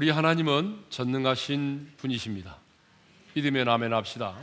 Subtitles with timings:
[0.00, 2.56] 우리 하나님은 전능하신 분이십니다.
[3.34, 4.34] 믿으면 아멘 합시다.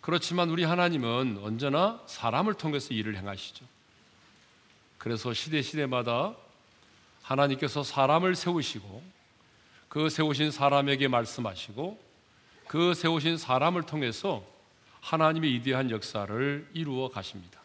[0.00, 3.64] 그렇지만 우리 하나님은 언제나 사람을 통해서 일을 행하시죠.
[4.96, 6.36] 그래서 시대 시대마다
[7.22, 9.02] 하나님께서 사람을 세우시고
[9.88, 12.00] 그 세우신 사람에게 말씀하시고
[12.68, 14.44] 그 세우신 사람을 통해서
[15.00, 17.60] 하나님의 이대한 역사를 이루어 가십니다.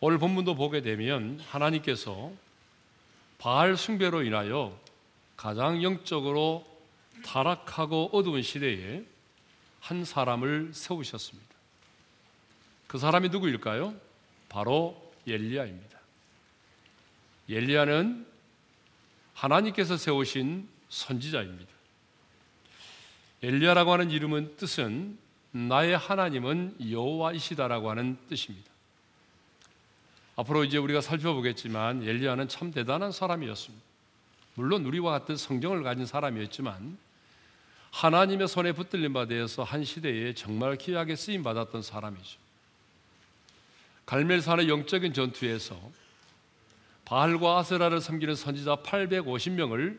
[0.00, 2.32] 오늘 본문도 보게 되면 하나님께서
[3.38, 4.78] 바알 숭배로 인하여
[5.40, 6.66] 가장 영적으로
[7.24, 9.02] 타락하고 어두운 시대에
[9.80, 11.48] 한 사람을 세우셨습니다.
[12.86, 13.94] 그 사람이 누구일까요?
[14.50, 15.98] 바로 엘리야입니다.
[17.48, 18.26] 엘리야는
[19.32, 21.72] 하나님께서 세우신 선지자입니다.
[23.42, 25.18] 엘리야라고 하는 이름은 뜻은
[25.52, 28.70] 나의 하나님은 여호와이시다라고 하는 뜻입니다.
[30.36, 33.89] 앞으로 이제 우리가 살펴보겠지만 엘리야는 참 대단한 사람이었습니다.
[34.60, 36.98] 물론 우리와 같은 성경을 가진 사람이었지만
[37.92, 42.38] 하나님의 손에 붙들림 받아서 한 시대에 정말 귀하게 쓰임 받았던 사람이죠.
[44.04, 45.80] 갈멜산의 영적인 전투에서
[47.06, 49.98] 바알과 아세라를 섬기는 선지자 850명을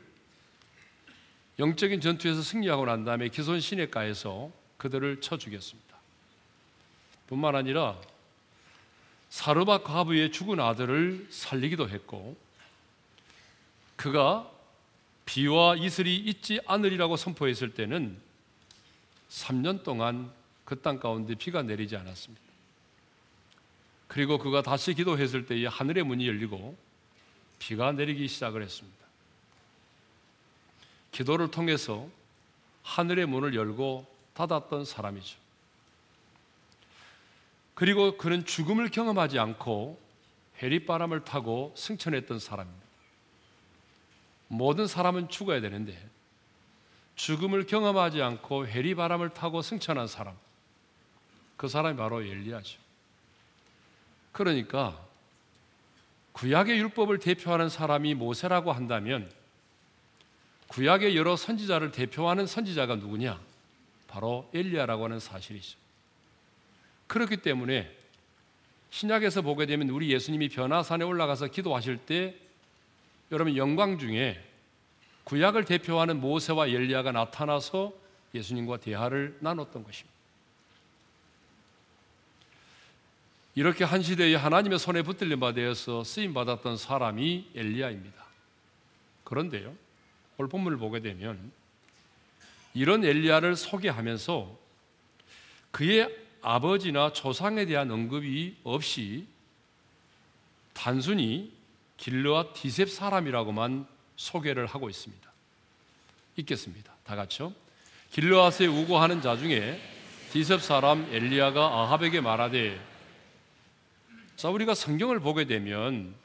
[1.57, 5.97] 영적인 전투에서 승리하고 난 다음에 기손 시내가에서 그들을 쳐 죽였습니다.
[7.25, 7.99] 뿐만 아니라
[9.29, 12.37] 사르밧 과부의 죽은 아들을 살리기도 했고
[14.01, 14.50] 그가
[15.31, 18.19] 비와 이슬이 있지 않으리라고 선포했을 때는
[19.29, 20.29] 3년 동안
[20.65, 22.43] 그 땅 가운데 비가 내리지 않았습니다.
[24.09, 26.77] 그리고 그가 다시 기도했을 때에 하늘의 문이 열리고
[27.59, 28.97] 비가 내리기 시작을 했습니다.
[31.13, 32.09] 기도를 통해서
[32.83, 35.37] 하늘의 문을 열고 닫았던 사람이죠.
[37.73, 39.97] 그리고 그는 죽음을 경험하지 않고
[40.61, 42.90] 해리바람을 타고 승천했던 사람입니다.
[44.51, 45.97] 모든 사람은 죽어야 되는데
[47.15, 50.35] 죽음을 경험하지 않고 해리 바람을 타고 승천한 사람
[51.55, 52.77] 그 사람이 바로 엘리야죠.
[54.33, 54.99] 그러니까
[56.33, 59.31] 구약의 율법을 대표하는 사람이 모세라고 한다면
[60.67, 63.39] 구약의 여러 선지자를 대표하는 선지자가 누구냐?
[64.07, 65.77] 바로 엘리야라고 하는 사실이죠.
[67.07, 67.89] 그렇기 때문에
[68.89, 72.35] 신약에서 보게 되면 우리 예수님이 변화산에 올라가서 기도하실 때
[73.31, 74.43] 여러분 영광 중에
[75.23, 77.93] 구약을 대표하는 모세와 엘리야가 나타나서
[78.33, 80.11] 예수님과 대화를 나눴던 것입니다.
[83.55, 88.25] 이렇게 한 시대에 하나님의 손에 붙들림 받아서 쓰임 받았던 사람이 엘리야입니다.
[89.23, 89.73] 그런데요.
[90.37, 91.51] 오늘 본문을 보게 되면
[92.73, 94.57] 이런 엘리야를 소개하면서
[95.71, 99.25] 그의 아버지나 조상에 대한 언급이 없이
[100.73, 101.60] 단순히
[102.01, 103.85] 길르와 디셉 사람이라고만
[104.15, 105.31] 소개를 하고 있습니다.
[106.37, 106.91] 읽겠습니다.
[107.03, 107.53] 다 같이요.
[108.11, 109.79] 길르앗에 우고하는 자 중에
[110.31, 112.81] 디셉 사람 엘리야가 아합에게 말하되
[114.35, 116.15] 자 우리가 성경을 보게 되면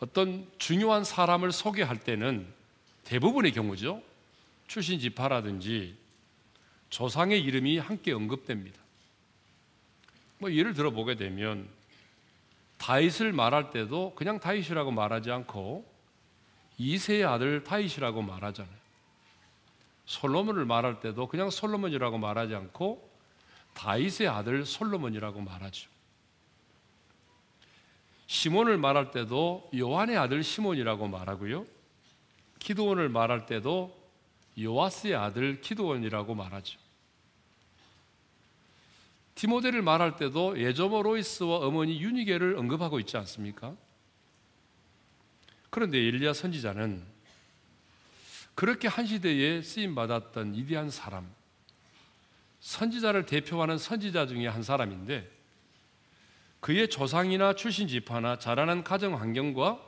[0.00, 2.46] 어떤 중요한 사람을 소개할 때는
[3.04, 4.02] 대부분의 경우죠.
[4.66, 5.94] 출신 지파라든지
[6.90, 8.76] 조상의 이름이 함께 언급됩니다.
[10.38, 11.68] 뭐 예를 들어 보게 되면
[12.78, 15.84] 다윗을 말할 때도 그냥 다윗이라고 말하지 않고
[16.78, 18.76] 이세의 아들 다윗이라고 말하잖아요.
[20.04, 23.10] 솔로몬을 말할 때도 그냥 솔로몬이라고 말하지 않고
[23.74, 25.90] 다윗의 아들 솔로몬이라고 말하죠.
[28.26, 31.66] 시몬을 말할 때도 요한의 아들 시몬이라고 말하고요.
[32.58, 33.96] 기도원을 말할 때도
[34.58, 36.78] 요아스의 아들 기도원이라고 말하죠.
[39.36, 43.76] 디모데를 말할 때도 예조모 로이스와 어머니 유니게를 언급하고 있지 않습니까?
[45.68, 47.04] 그런데 엘리야 선지자는
[48.54, 51.30] 그렇게 한 시대에 쓰임 받았던 위대한 사람,
[52.60, 55.30] 선지자를 대표하는 선지자 중에 한 사람인데
[56.60, 59.78] 그의 조상이나 출신 지파나 자라난 가정 환경과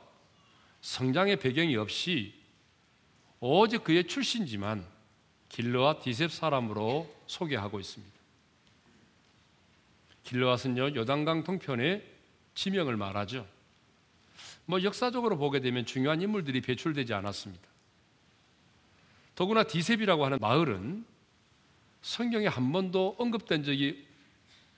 [0.81, 2.35] 성장의 배경이 없이
[3.39, 4.85] 오직 그의 출신지만
[5.49, 8.18] 길르와 디셉 사람으로 소개하고 있습니다.
[10.29, 12.05] 길르앗은요 요단강 동편의
[12.53, 13.47] 지명을 말하죠.
[14.65, 17.67] 뭐 역사적으로 보게 되면 중요한 인물들이 배출되지 않았습니다.
[19.33, 21.03] 더구나 디셉이라고 하는 마을은
[22.03, 24.05] 성경에 한 번도 언급된 적이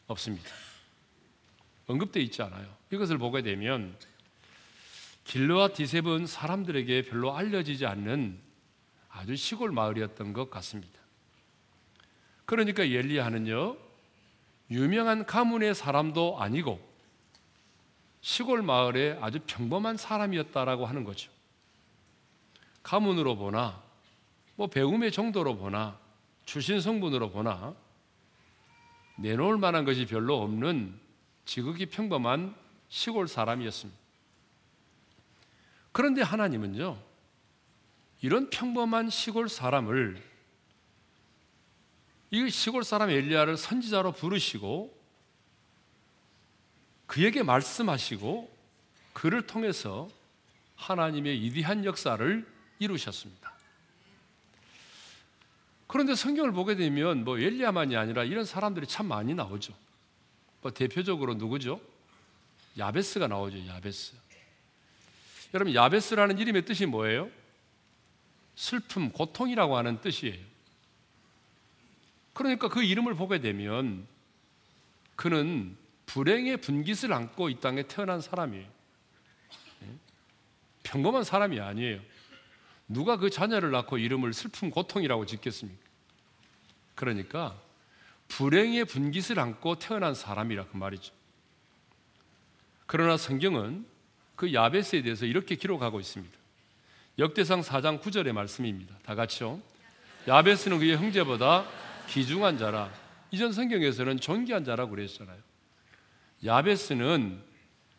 [0.07, 0.49] 없습니다.
[1.87, 2.73] 언급되어 있지 않아요.
[2.91, 3.97] 이것을 보게 되면
[5.25, 8.39] 길르와 디셉은 사람들에게 별로 알려지지 않는
[9.09, 10.97] 아주 시골 마을이었던 것 같습니다.
[12.45, 13.90] 그러니까 엘리야는요
[14.71, 16.79] 유명한 가문의 사람도 아니고
[18.21, 21.31] 시골 마을의 아주 평범한 사람이었다라고 하는 거죠.
[22.81, 23.83] 가문으로 보나
[24.55, 25.99] 뭐 배움의 정도로 보나
[26.45, 27.75] 출신 성분으로 보나
[29.17, 30.99] 내놓을 만한 것이 별로 없는
[31.45, 32.55] 지극히 평범한
[32.89, 33.99] 시골 사람이었습니다.
[35.91, 36.97] 그런데 하나님은요,
[38.21, 40.30] 이런 평범한 시골 사람을
[42.31, 44.97] 이 시골 사람 엘리야를 선지자로 부르시고
[47.05, 48.49] 그에게 말씀하시고
[49.11, 50.09] 그를 통해서
[50.77, 52.47] 하나님의 위대한 역사를
[52.79, 53.51] 이루셨습니다.
[55.87, 59.73] 그런데 성경을 보게 되면 뭐 엘리야만이 아니라 이런 사람들이 참 많이 나오죠.
[60.61, 61.81] 뭐 대표적으로 누구죠?
[62.77, 63.67] 야베스가 나오죠.
[63.67, 64.13] 야베스.
[65.53, 67.29] 여러분 야베스라는 이름의 뜻이 뭐예요?
[68.55, 70.50] 슬픔, 고통이라고 하는 뜻이에요.
[72.33, 74.07] 그러니까 그 이름을 보게 되면
[75.15, 78.67] 그는 불행의 분깃을 안고 이 땅에 태어난 사람이에요.
[79.83, 79.87] 예?
[80.83, 81.99] 평범한 사람이 아니에요.
[82.87, 85.79] 누가 그 자녀를 낳고 이름을 슬픔, 고통이라고 짓겠습니까?
[86.95, 87.57] 그러니까
[88.27, 91.13] 불행의 분깃을 안고 태어난 사람이라 그 말이죠.
[92.85, 93.85] 그러나 성경은
[94.35, 96.37] 그 야베스에 대해서 이렇게 기록하고 있습니다.
[97.19, 98.95] 역대상 4장 9절의 말씀입니다.
[99.03, 99.61] 다 같이요.
[100.27, 101.65] 야베스는 그의 형제보다
[102.11, 102.91] 귀중한 자라.
[103.31, 105.37] 이전 성경에서는 존귀한 자라고 그랬잖아요.
[106.43, 107.41] 야베스는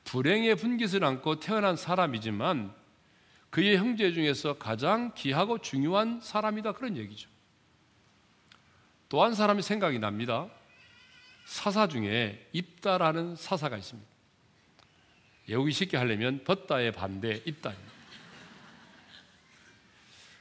[0.04, 2.74] 불행의 분깃을 안고 태어난 사람이지만
[3.50, 7.30] 그의 형제 중에서 가장 귀하고 중요한 사람이다 그런 얘기죠.
[9.08, 10.48] 또 한 사람이 생각이 납니다.
[11.46, 14.10] 사사 중에 입다라는 사사가 있습니다.
[15.48, 17.92] 외우기 쉽게 하려면 벗다의 반대 입다입니다.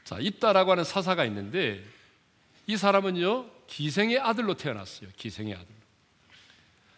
[0.03, 1.83] 자, 입다라고 하는 사사가 있는데
[2.71, 5.09] 이 사람은요 기생의 아들로 태어났어요.
[5.17, 5.67] 기생의 아들.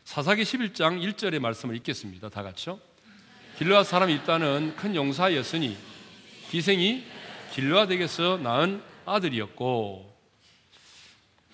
[0.04, 2.30] 사사기 11장 1절의 말씀을 읽겠습니다.
[2.30, 2.80] 다 같이요.
[3.58, 5.76] 길르앗 사람 입다는 큰 용사였으니
[6.52, 7.04] 기생이
[7.54, 10.16] 길르앗에게서 낳은 아들이었고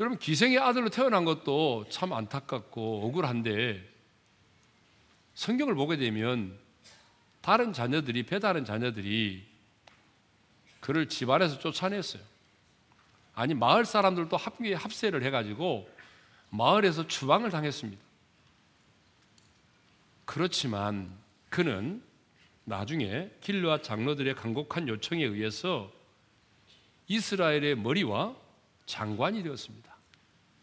[0.02, 3.82] 여러분 기생의 아들로 태어난 것도 참 안타깝고 억울한데
[5.34, 6.60] 성경을 보게 되면
[7.40, 9.46] 다른 자녀들이 배다른 자녀들이
[10.82, 12.29] 그를 집안에서 쫓아냈어요.
[13.40, 15.90] 아니 마을 사람들도 합계 합세를 해가지고
[16.50, 18.04] 마을에서 추방을 당했습니다.
[20.26, 21.10] 그렇지만
[21.48, 22.04] 그는
[22.66, 25.90] 나중에 길르와 장로들의 간곡한 요청에 의해서
[27.08, 28.36] 이스라엘의 머리와
[28.86, 29.96] 장관이 되었습니다.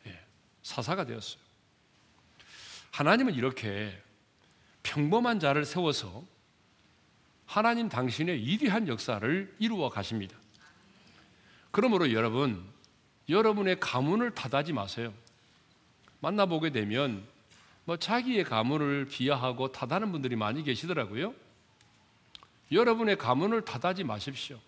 [0.08, 0.20] 예,
[0.62, 1.40] 사사가 되었어요.
[2.90, 3.98] 하나님은 이렇게
[4.82, 6.24] 평범한 자를 세워서
[7.46, 10.36] 하나님 당신의 위대한 역사를 이루어 가십니다.
[11.76, 12.64] 그러므로 여러분,
[13.28, 15.12] 여러분의 가문을 탓하지 마세요.
[16.20, 17.22] 만나보게 되면
[17.84, 21.34] 뭐 자기의 가문을 비하하고 탓하는 분들이 많이 계시더라고요.
[22.72, 24.58] 여러분의 가문을 탓하지 마십시오.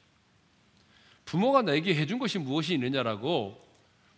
[1.25, 3.59] 부모가 나에게 해준 것이 무엇이 있느냐라고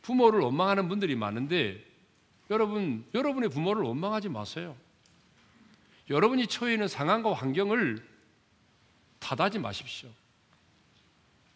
[0.02, 1.84] 부모를 원망하는 분들이 많은데
[2.50, 4.76] 여러분, 여러분의 부모를 원망하지 마세요.
[6.08, 8.04] 여러분이 처해 있는 상황과 환경을
[9.20, 10.08] 탓하지 마십시오.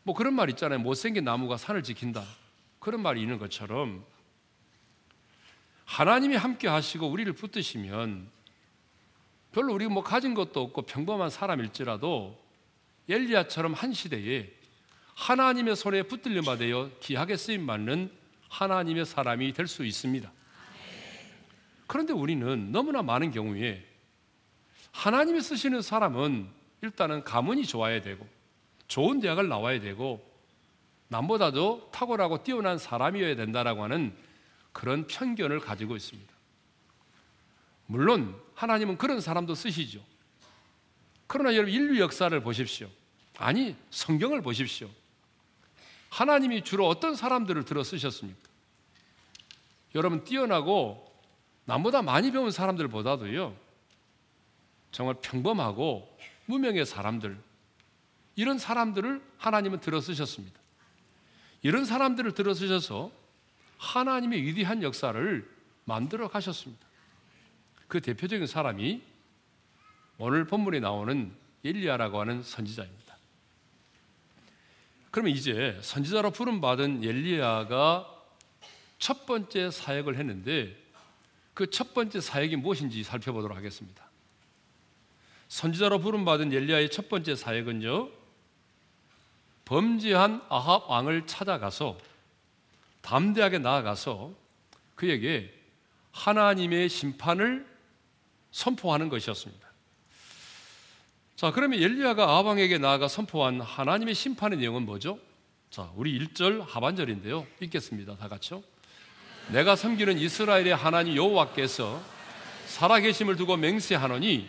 [0.04, 0.78] 뭐 그런 말 있잖아요.
[0.78, 2.24] 못생긴 나무가 산을 지킨다.
[2.78, 4.04] 그런 말이 있는 것처럼
[5.86, 8.28] 하나님이 함께 하시고 우리를 붙드시면
[9.52, 12.38] 별로 우리가 뭐 가진 것도 없고 평범한 사람일지라도
[13.08, 14.50] 엘리야처럼 한 시대에
[15.14, 18.10] 하나님의 손에 붙들려 받아요 귀하게 쓰임 받는
[18.48, 20.30] 하나님의 사람이 될 수 있습니다.
[21.86, 23.86] 그런데 우리는 너무나 많은 경우에
[24.92, 26.48] 하나님이 쓰시는 사람은
[26.82, 28.26] 일단은 가문이 좋아야 되고
[28.88, 30.24] 좋은 대학을 나와야 되고
[31.08, 34.16] 남보다도 탁월하고 뛰어난 사람이어야 된다라고 하는
[34.72, 36.32] 그런 편견을 가지고 있습니다.
[37.86, 40.00] 물론 하나님은 그런 사람도 쓰시죠.
[41.26, 42.88] 그러나 여러분 인류 역사를 보십시오.
[43.38, 44.88] 아니 성경을 보십시오.
[46.10, 48.48] 하나님이 주로 어떤 사람들을 들어 쓰셨습니까?
[49.94, 51.12] 여러분 뛰어나고
[51.64, 53.56] 남보다 많이 배운 사람들보다도요.
[54.92, 57.36] 정말 평범하고 무명의 사람들
[58.36, 60.60] 이런 사람들을 하나님은 들어 쓰셨습니다.
[61.62, 63.10] 이런 사람들을 들어 쓰셔서
[63.78, 65.48] 하나님의 위대한 역사를
[65.84, 66.86] 만들어 가셨습니다.
[67.88, 69.02] 그 대표적인 사람이
[70.18, 71.32] 오늘 본문에 나오는
[71.64, 73.16] 엘리야라고 하는 선지자입니다.
[75.10, 78.10] 그러면 이제 선지자로 부름 받은 엘리야가
[78.98, 80.84] 첫 번째 사역을 했는데
[81.54, 84.04] 그 첫 번째 사역이 무엇인지 살펴보도록 하겠습니다.
[85.48, 88.23] 선지자로 부름 받은 엘리야의 첫 번째 사역은요.
[89.64, 91.96] 범죄한 아합 왕을 찾아가서
[93.02, 94.32] 담대하게 나아가서
[94.94, 95.52] 그에게
[96.12, 97.66] 하나님의 심판을
[98.50, 99.64] 선포하는 것이었습니다.
[101.36, 105.18] 자, 그러면 엘리야가 아방에게 나아가 선포한 하나님의 심판의 내용은 뭐죠?
[105.70, 107.46] 자, 우리 1절 하반절인데요.
[107.60, 108.16] 읽겠습니다.
[108.16, 108.62] 다 같이요.
[109.48, 112.00] 내가 섬기는 이스라엘의 하나님 여호와께서
[112.66, 114.48] 살아계심을 두고 맹세하노니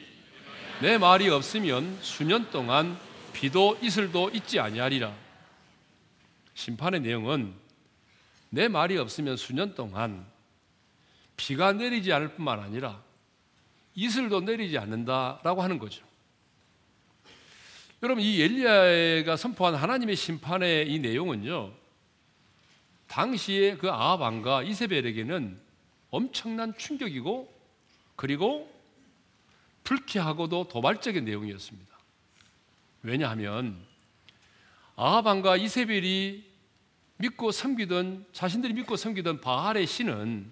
[0.81, 2.97] 내 말이 없으면 수년 동안
[3.35, 5.13] 비도 이슬도 있지 아니하리라.
[6.53, 7.53] 심판의 내용은
[8.49, 10.25] 내 말이 없으면 수년 동안
[11.35, 13.03] 비가 내리지 않을 뿐만 아니라
[13.93, 16.05] 이슬도 내리지 않는다라고 하는 거죠.
[18.03, 21.73] 여러분 이 엘리야가 선포한 하나님의 심판의 이 내용은요.
[23.07, 25.59] 당시에 그 아합 왕과 이세벨에게는
[26.09, 27.53] 엄청난 충격이고
[28.15, 28.73] 그리고
[29.83, 31.94] 불쾌하고도 도발적인 내용이었습니다.
[33.05, 33.77] 왜냐하면
[34.95, 36.43] 아합 왕과 이세벨이
[37.17, 40.51] 믿고 섬기던 자신들이 믿고 섬기던 바알의 신은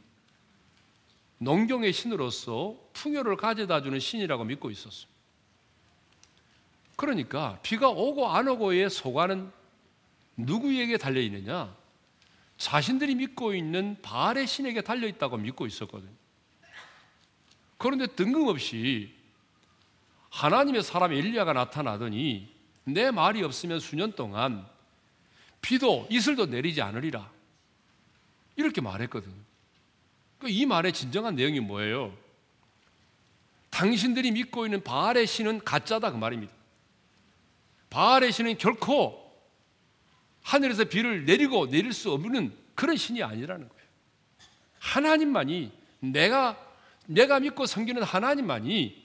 [1.39, 5.11] 농경의 신으로서 풍요를 가져다 주는 신이라고 믿고 있었습니다.
[6.95, 9.51] 그러니까 비가 오고 안 오고의 소관은
[10.37, 11.75] 누구에게 달려 있느냐?
[12.57, 16.11] 자신들이 믿고 있는 바알의 신에게 달려 있다고 믿고 있었거든요.
[17.77, 19.22] 그런데 뜬금없이
[20.33, 22.51] 하나님의 사람 엘리야가 나타나더니
[22.85, 24.65] 내 말이 없으면 수년 동안
[25.61, 27.31] 비도 이슬도 내리지 않으리라.
[28.55, 29.35] 이렇게 말했거든요.
[30.39, 32.17] 그이 말의 진정한 내용이 뭐예요?
[33.69, 36.51] 당신들이 믿고 있는 바알의 신은 가짜다 그 말입니다.
[37.91, 39.31] 바알의 신은 결코
[40.41, 43.83] 하늘에서 비를 내리고 내릴 수 없는 그런 신이 아니라는 거예요.
[44.79, 46.57] 하나님만이 내가
[47.05, 49.02] 내가 믿고 섬기는 하나님만이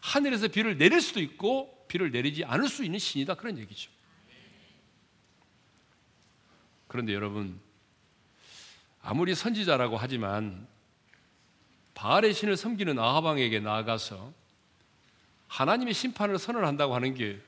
[0.00, 3.90] 하늘에서 비를 내릴 수도 있고 비를 내리지 않을 수 있는 신이다 그런 얘기죠.
[6.86, 7.60] 그런데 여러분
[9.02, 10.66] 아무리 선지자라고 하지만
[11.94, 14.32] 바알의 신을 섬기는 아하방에게 나아가서
[15.48, 17.40] 하나님의 심판을 선언한다고 하는 게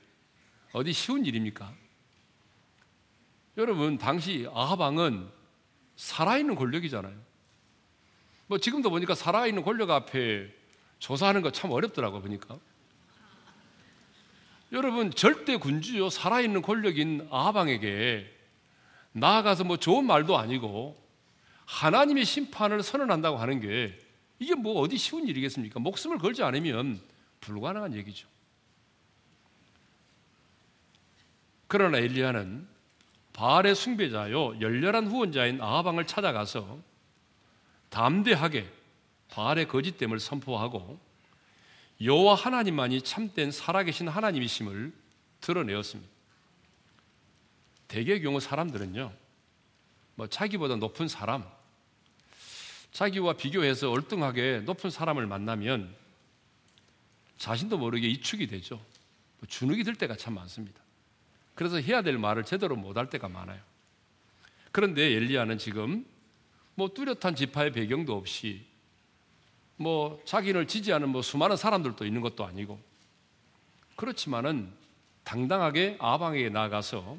[0.72, 1.72] 어디 쉬운 일입니까?
[3.56, 5.28] 여러분 당시 아하방은
[5.96, 7.14] 살아있는 권력이잖아요.
[8.46, 10.59] 뭐 지금도 보니까 살아있는 권력 앞에
[11.00, 12.58] 조사하는 거 참 어렵더라고 보니까.
[14.72, 18.30] 여러분 절대 군주요 살아있는 권력인 아하방에게
[19.12, 20.96] 나아가서 뭐 좋은 말도 아니고
[21.66, 23.98] 하나님의 심판을 선언한다고 하는 게
[24.38, 25.80] 이게 뭐 어디 쉬운 일이겠습니까?
[25.80, 27.00] 목숨을 걸지 않으면
[27.40, 28.28] 불가능한 얘기죠.
[31.66, 32.68] 그러나 엘리야는
[33.32, 36.78] 바알의 숭배자요 열렬한 후원자인 아하방을 찾아가서
[37.88, 38.70] 담대하게
[39.30, 41.00] 바알의 거짓됨을 선포하고
[42.02, 44.92] 여호와 하나님만이 참된 살아계신 하나님이심을
[45.40, 46.10] 드러내었습니다.
[47.88, 49.12] 대개 경우 사람들은요,
[50.14, 51.44] 뭐 자기보다 높은 사람,
[52.92, 55.94] 자기와 비교해서 얼등하게 높은 사람을 만나면
[57.38, 58.76] 자신도 모르게 이축이 되죠.
[58.76, 60.80] 뭐 주눅이 들 때가 참 많습니다.
[61.54, 63.60] 그래서 해야 될 말을 제대로 못 할 때가 많아요.
[64.72, 66.06] 그런데 엘리야는 지금
[66.74, 68.64] 뭐 뚜렷한 지파의 배경도 없이
[69.80, 72.78] 뭐 자기를 지지하는 뭐 수많은 사람들도 있는 것도 아니고
[73.96, 74.70] 그렇지만은
[75.24, 77.16] 당당하게 아방에게 나가서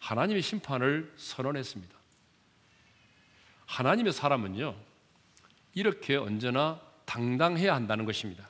[0.00, 1.94] 하나님의 심판을 선언했습니다.
[3.66, 4.74] 하나님의 사람은요,
[5.74, 8.48] 이렇게 언제나 당당해야 한다는 것입니다.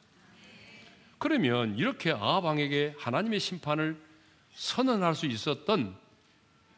[1.18, 4.00] 그러면 이렇게 아방에게 하나님의 심판을
[4.54, 5.96] 선언할 수 있었던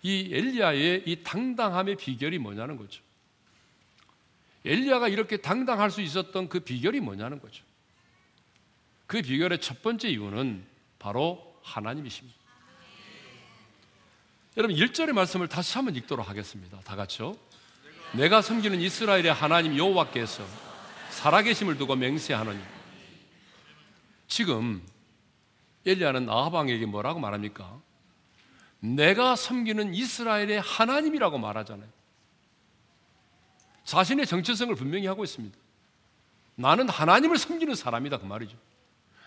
[0.02, 3.02] 이 엘리야의 이 당당함의 비결이 뭐냐는 거죠.
[4.64, 7.64] 엘리야가 이렇게 당당할 수 있었던 그 비결이 뭐냐는 거죠.
[9.06, 10.64] 그 비결의 첫 번째 이유는
[10.98, 12.36] 바로 하나님이십니다.
[14.56, 16.80] 여러분 1절의 말씀을 다시 한번 읽도록 하겠습니다.
[16.80, 17.36] 다 같이요.
[18.12, 20.44] 내가 섬기는 이스라엘의 하나님 여호와께서
[21.10, 22.58] 살아계심을 두고 맹세하노니
[24.26, 24.82] 지금
[25.86, 27.80] 엘리야는 아하방에게 뭐라고 말합니까?
[28.80, 31.97] 내가 섬기는 이스라엘의 하나님이라고 말하잖아요.
[33.88, 35.56] 자신의 정체성을 분명히 하고 있습니다.
[36.56, 38.54] 나는 하나님을 섬기는 사람이다 그 말이죠.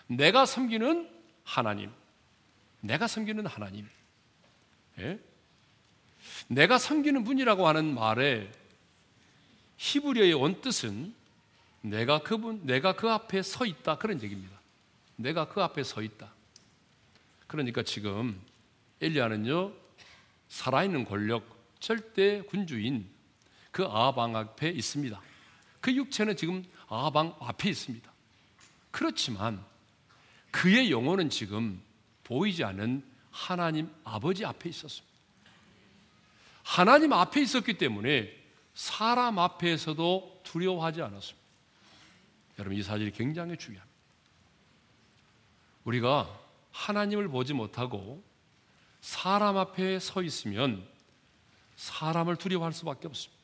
[0.06, 1.10] 내가 섬기는
[1.42, 1.90] 하나님.
[2.80, 3.88] 내가 섬기는 하나님.
[5.00, 5.18] 예?
[6.46, 8.52] 내가 섬기는 분이라고 하는 말에
[9.78, 11.12] 히브리어의 원뜻은
[11.80, 14.56] 내가 그분, 내가 그 앞에 서 있다 그런 얘기입니다.
[15.16, 16.32] 내가 그 앞에 서 있다.
[17.48, 18.40] 그러니까 지금
[19.00, 19.72] 엘리야는요
[20.50, 21.44] 살아있는 권력,
[21.80, 23.10] 절대 군주인
[23.72, 25.20] 그 아방 앞에 있습니다.
[25.80, 28.12] 그 육체는 지금 아방 앞에 있습니다.
[28.92, 29.64] 그렇지만
[30.52, 31.82] 그의 영혼은 지금
[32.22, 35.10] 보이지 않는 하나님 아버지 앞에 있었습니다.
[36.62, 38.30] 하나님 앞에 있었기 때문에
[38.74, 41.42] 사람 앞에서도 두려워하지 않았습니다.
[42.58, 43.92] 여러분 이 사실이 굉장히 중요합니다.
[45.84, 48.22] 우리가 하나님을 보지 못하고
[49.00, 50.86] 사람 앞에 서 있으면
[51.76, 53.41] 사람을 두려워할 수밖에 없습니다.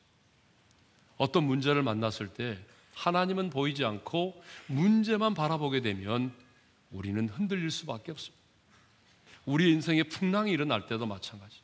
[1.19, 2.57] 어떤 문제를 만났을 때
[2.95, 6.33] 하나님은 보이지 않고 문제만 바라보게 되면
[6.91, 8.39] 우리는 흔들릴 수밖에 없습니다.
[9.45, 11.59] 우리 인생에 풍랑이 일어날 때도 마찬가지.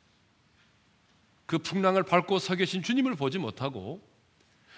[1.45, 4.05] 그 풍랑을 밟고 서 계신 주님을 보지 못하고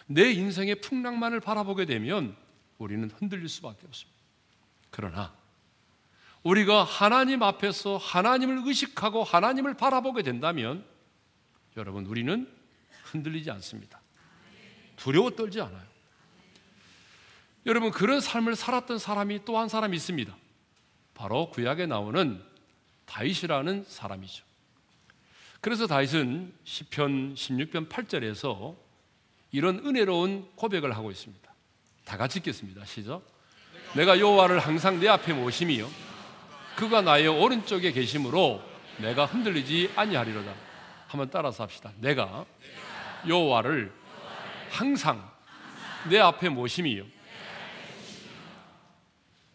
[0.05, 2.35] 내 인생의 풍랑만을 바라보게 되면
[2.77, 4.21] 우리는 흔들릴 수밖에 없습니다.
[4.91, 5.33] 그러나
[6.43, 10.85] 우리가 하나님 앞에서 하나님을 의식하고 하나님을 바라보게 된다면
[11.77, 12.47] 여러분 우리는
[13.05, 14.01] 흔들리지 않습니다.
[14.97, 15.87] 두려워 떨지 않아요.
[17.65, 20.35] 여러분 그런 삶을 살았던 사람이 또 한 사람이 있습니다.
[21.13, 22.41] 바로 구약에 나오는
[23.05, 24.43] 다윗이라는 사람이죠.
[25.61, 28.75] 그래서 다윗은 시편 16편 8절에서
[29.51, 31.51] 이런 은혜로운 고백을 하고 있습니다.
[32.05, 32.85] 다 같이 읽겠습니다.
[32.85, 33.21] 시작.
[33.95, 35.89] 내가 여호와를 항상 내 앞에 모심이요
[36.75, 38.61] 그가 나의 오른쪽에 계심으로
[38.99, 40.53] 내가 흔들리지 아니하리로다.
[41.07, 41.91] 한번 따라서 합시다.
[41.99, 42.45] 내가
[43.27, 43.91] 여호와를
[44.69, 45.29] 항상
[46.09, 47.05] 내 앞에 모심이요.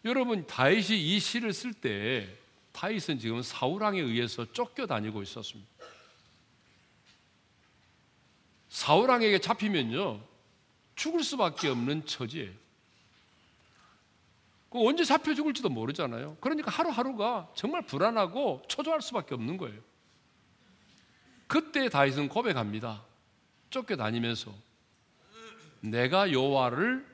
[0.05, 2.27] 여러분 다윗이 이 시를 쓸 때
[2.73, 5.69] 다윗은 지금 사울 왕에 의해서 쫓겨 다니고 있었습니다.
[8.69, 10.19] 사울 왕에게 잡히면요
[10.95, 12.51] 죽을 수밖에 없는 처지예요.
[14.69, 16.37] 그 언제 잡혀 죽을지도 모르잖아요.
[16.41, 19.79] 그러니까 하루하루가 정말 불안하고 초조할 수밖에 없는 거예요.
[21.47, 23.03] 그때 다윗은 고백합니다.
[23.69, 24.51] 쫓겨 다니면서
[25.83, 27.05] 내가 여호와를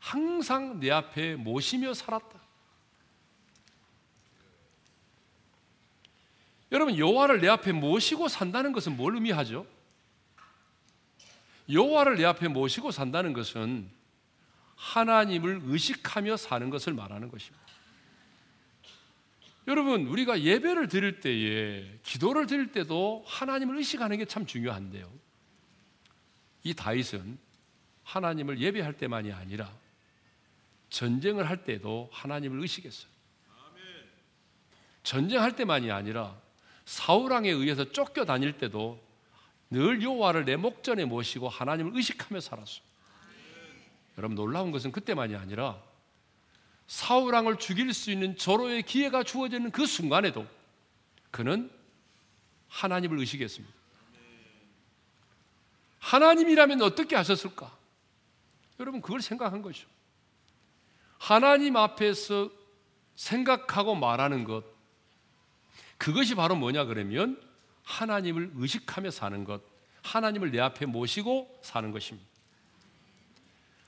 [0.00, 2.38] 항상 내 앞에 모시며 살았다.
[6.72, 9.66] 여러분 여호와를 내 앞에 모시고 산다는 것은 뭘 의미하죠?
[11.70, 13.88] 여호와를 내 앞에 모시고 산다는 것은
[14.74, 17.66] 하나님을 의식하며 사는 것을 말하는 것입니다.
[19.66, 25.10] 여러분, 우리가 예배를 드릴 때에 기도를 드릴 때도 하나님을 의식하는 게 참 중요한데요.
[26.62, 27.38] 이 다윗은
[28.08, 29.70] 하나님을 예배할 때만이 아니라
[30.88, 33.10] 전쟁을 할 때도 하나님을 의식했어요.
[35.02, 36.38] 전쟁할 때만이 아니라
[36.86, 39.02] 사울왕에 의해서 쫓겨 다닐 때도
[39.70, 42.82] 늘 여호와를 내 목전에 모시고 하나님을 의식하며 살았어요.
[44.16, 45.80] 여러분 놀라운 것은 그때만이 아니라
[46.86, 50.46] 사울왕을 죽일 수 있는 절호의 기회가 주어지는 그 순간에도
[51.30, 51.70] 그는
[52.68, 53.74] 하나님을 의식했습니다.
[55.98, 57.77] 하나님이라면 어떻게 하셨을까?
[58.80, 59.88] 여러분 그걸 생각한 거죠.
[61.18, 62.50] 하나님 앞에서
[63.16, 64.64] 생각하고 말하는 것
[65.98, 67.40] 그것이 바로 뭐냐 그러면
[67.88, 69.62] 하나님을 의식하며 사는 것,
[70.02, 72.28] 하나님을 내 앞에 모시고 사는 것입니다.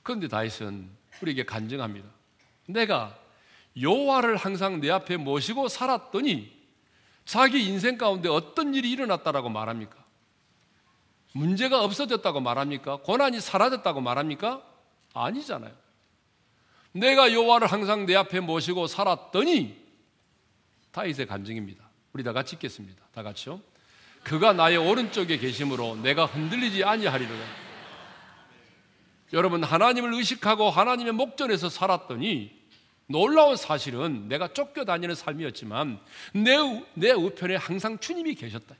[0.03, 0.89] 그런데 다윗은
[1.21, 2.07] 우리에게 간증합니다.
[2.65, 3.17] 내가
[3.79, 6.59] 여호와를 항상 내 앞에 모시고 살았더니
[7.25, 10.03] 자기 인생 가운데 어떤 일이 일어났다라고 말합니까?
[11.33, 12.97] 문제가 없어졌다고 말합니까?
[12.97, 14.63] 고난이 사라졌다고 말합니까?
[15.13, 15.71] 아니잖아요.
[16.93, 19.79] 내가 여호와를 항상 내 앞에 모시고 살았더니
[20.91, 21.89] 다윗의 간증입니다.
[22.13, 23.03] 우리 다 같이 읽겠습니다.
[23.13, 23.61] 다 같이요.
[24.23, 27.43] 그가 나의 오른쪽에 계심으로 내가 흔들리지 아니하리로다.
[29.33, 32.61] 여러분 하나님을 의식하고 하나님의 목전에서 살았더니
[33.07, 35.99] 놀라운 사실은 내가 쫓겨다니는 삶이었지만
[36.33, 36.57] 내,
[36.93, 38.75] 내 우편에 항상 주님이 계셨다.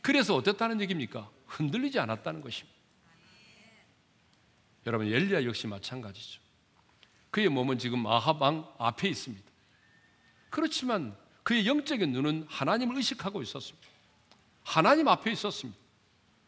[0.00, 1.28] 그래서 어땠다는 얘기입니까?
[1.46, 2.77] 흔들리지 않았다는 것입니다.
[4.88, 6.40] 여러분 엘리야 역시 마찬가지죠.
[7.30, 9.44] 그의 몸은 지금 아합왕 앞에 있습니다.
[10.48, 13.86] 그렇지만 그의 영적인 눈은 하나님을 의식하고 있었습니다.
[14.64, 15.78] 하나님 앞에 있었습니다.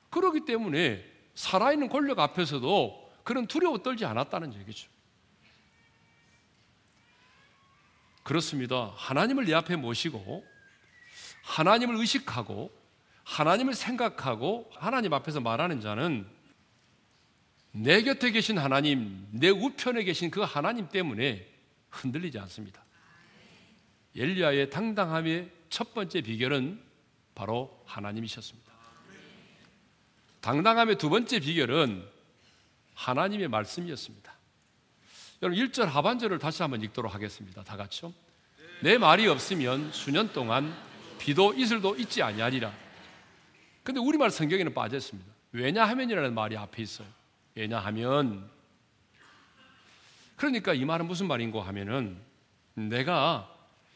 [0.08, 4.88] 그렇기 때문에 살아있는 권력 앞에서도 그런 두려워 떨지 않았다는 얘기죠.
[8.22, 8.94] 그렇습니다.
[8.96, 10.46] 하나님을 내 앞에 모시고
[11.42, 12.72] 하나님을 의식하고
[13.24, 16.39] 하나님을 생각하고 하나님 앞에서 말하는 자는
[17.72, 21.46] 내 곁에 계신 하나님, 내 우편에 계신 그 하나님 때문에
[21.90, 22.84] 흔들리지 않습니다.
[24.16, 26.80] 엘리야의 당당함의 첫 번째 비결은
[27.34, 28.70] 바로 하나님이셨습니다.
[30.40, 32.04] 당당함의 두 번째 비결은
[32.94, 34.32] 하나님의 말씀이었습니다.
[35.42, 37.62] 여러분 1절 하반절을 다시 한번 읽도록 하겠습니다.
[37.62, 38.12] 다 같이요.
[38.82, 40.74] 내 말이 없으면 수년 동안
[41.18, 42.72] 비도 이슬도 있지 아니하리라.
[43.82, 45.30] 근데 우리말 성경에는 빠져 있습니다.
[45.52, 47.19] 왜냐하면이라는 말이 앞에 있어요.
[47.54, 48.48] 왜냐하면
[50.36, 52.18] 그러니까 이 말은 무슨 말인고 하면은
[52.74, 53.54] 내가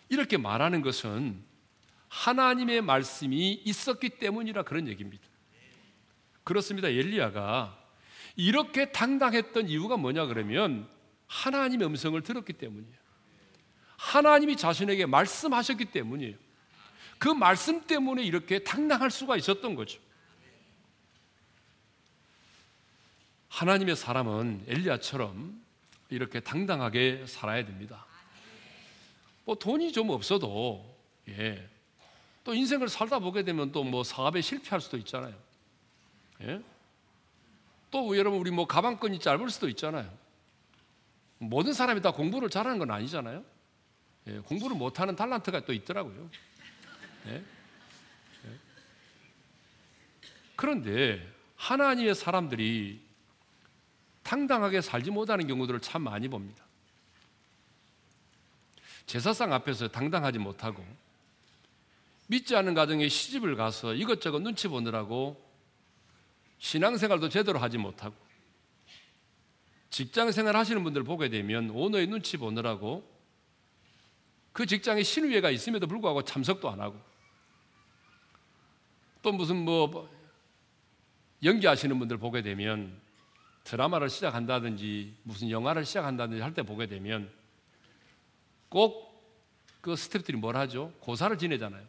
[0.08, 1.42] 이렇게 말하는 것은
[2.08, 5.24] 하나님의 말씀이 있었기 때문이라 그런 얘기입니다.
[6.44, 6.88] 그렇습니다.
[6.88, 7.78] 엘리야가
[8.36, 10.88] 이렇게 당당했던 이유가 뭐냐 그러면
[11.26, 12.94] 하나님의 음성을 들었기 때문이에요.
[13.96, 16.36] 하나님이 자신에게 말씀하셨기 때문이에요.
[17.18, 20.00] 그 말씀 때문에 이렇게 당당할 수가 있었던 거죠.
[23.54, 25.62] 하나님의 사람은 엘리야처럼
[26.10, 28.04] 이렇게 당당하게 살아야 됩니다.
[29.44, 30.84] 뭐 돈이 좀 없어도
[31.28, 31.68] 예.
[32.42, 35.34] 또 인생을 살다 보게 되면 또 뭐 사업에 실패할 수도 있잖아요.
[36.42, 36.60] 예?
[37.92, 40.12] 또 여러분 우리 뭐 가방끈이 짧을 수도 있잖아요.
[41.38, 43.44] 모든 사람이 다 공부를 잘하는 건 아니잖아요.
[44.26, 46.28] 예, 공부를 못하는 달란트가 또 있더라고요.
[47.26, 47.34] 예?
[47.34, 47.44] 예?
[50.56, 53.03] 그런데 하나님의 사람들이
[54.24, 56.64] 당당하게 살지 못하는 경우들을 참 많이 봅니다.
[59.06, 60.84] 제사상 앞에서 당당하지 못하고
[62.26, 65.40] 믿지 않는 가정에 시집을 가서 이것저것 눈치 보느라고
[66.58, 68.16] 신앙생활도 제대로 하지 못하고
[69.90, 73.08] 직장생활 하시는 분들 보게 되면 오너의 눈치 보느라고
[74.52, 76.98] 그 직장에 신우회가 있음에도 불구하고 참석도 안 하고
[79.20, 80.10] 또 무슨 뭐
[81.42, 83.03] 연기하시는 분들 보게 되면
[83.64, 87.30] 드라마를 시작한다든지 무슨 영화를 시작한다든지 할 때 보게 되면
[88.68, 89.14] 꼭
[89.84, 90.94] 그 스탭들이 뭘 하죠?
[91.00, 91.86] 고사를 지내잖아요.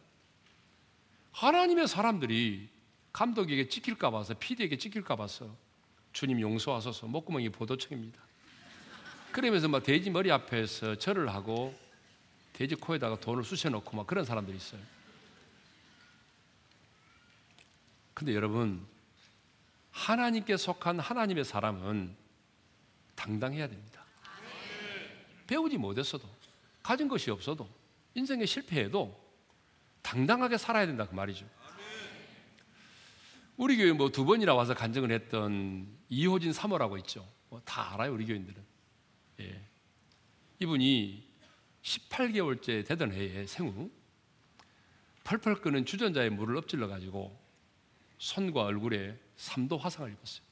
[1.32, 2.68] 하나님의 사람들이
[3.10, 5.56] 감독에게 찍힐까 봐서 PD에게 찍힐까 봐서
[6.12, 8.20] 주님 용서하소서 목구멍이 보도청입니다.
[9.32, 11.74] 그러면서 막 돼지 머리 앞에서 절을 하고
[12.52, 14.82] 돼지 코에다가 돈을 쑤셔놓고 막 그런 사람들이 있어요.
[18.12, 18.86] 근데 여러분
[20.00, 22.14] 하나님께 속한 하나님의 사람은
[23.14, 24.04] 당당해야 됩니다.
[25.46, 26.28] 배우지 못했어도,
[26.82, 27.66] 가진 것이 없어도,
[28.14, 29.18] 인생에 실패해도
[30.02, 31.48] 당당하게 살아야 된다 그 말이죠.
[33.56, 37.26] 우리 교회 뭐 두 번이나 와서 간증을 했던 이호진 사모라고 있죠.
[37.48, 38.62] 뭐 다 알아요 우리 교인들은.
[39.40, 39.62] 예.
[40.60, 41.26] 이분이
[41.82, 43.90] 18개월째 되던 해에 생후
[45.24, 47.38] 펄펄 끄는 주전자에 물을 엎질러 가지고
[48.18, 50.46] 손과 얼굴에 3도 화상을 입었어요.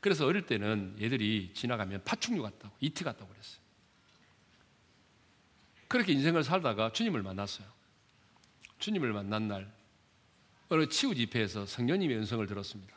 [0.00, 3.62] 그래서 어릴 때는 얘들이 지나가면 파충류 같다고, 이티 같다고 그랬어요.
[5.88, 7.66] 그렇게 인생을 살다가 주님을 만났어요.
[8.78, 9.72] 주님을 만난 날,
[10.68, 12.94] 어느 치유 집회에서 성령님의 음성을 들었습니다.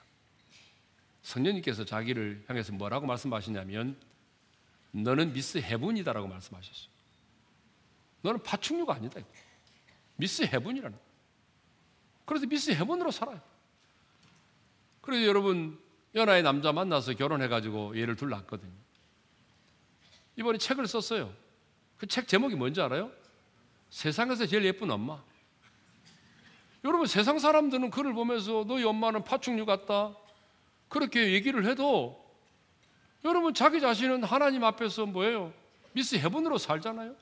[1.22, 3.98] 성령님께서 자기를 향해서 뭐라고 말씀하시냐면,
[4.92, 6.90] 너는 미스 해븐이다라고 말씀하셨어요.
[8.22, 9.22] 너는 파충류가 아니다.
[10.16, 10.98] 미스 해븐이라는
[12.26, 13.42] 그래서 미스 해븐으로 살아요.
[15.08, 15.80] 그래서 여러분
[16.16, 18.74] 연하의 남자 만나서 결혼해가지고 얘를 둘 낳았거든요.
[20.36, 21.34] 이번에 책을 썼어요.
[21.98, 23.10] 그 책 제목이 뭔지 알아요?
[23.90, 25.24] 세상에서 제일 예쁜 엄마.
[26.84, 30.14] 여러분 세상 사람들은 그를 보면서 너희 엄마는 파충류 같다.
[30.90, 32.22] 그렇게 얘기를 해도
[33.24, 35.54] 여러분 자기 자신은 하나님 앞에서 뭐예요?
[35.94, 37.16] 미스 헤븐으로 살잖아요.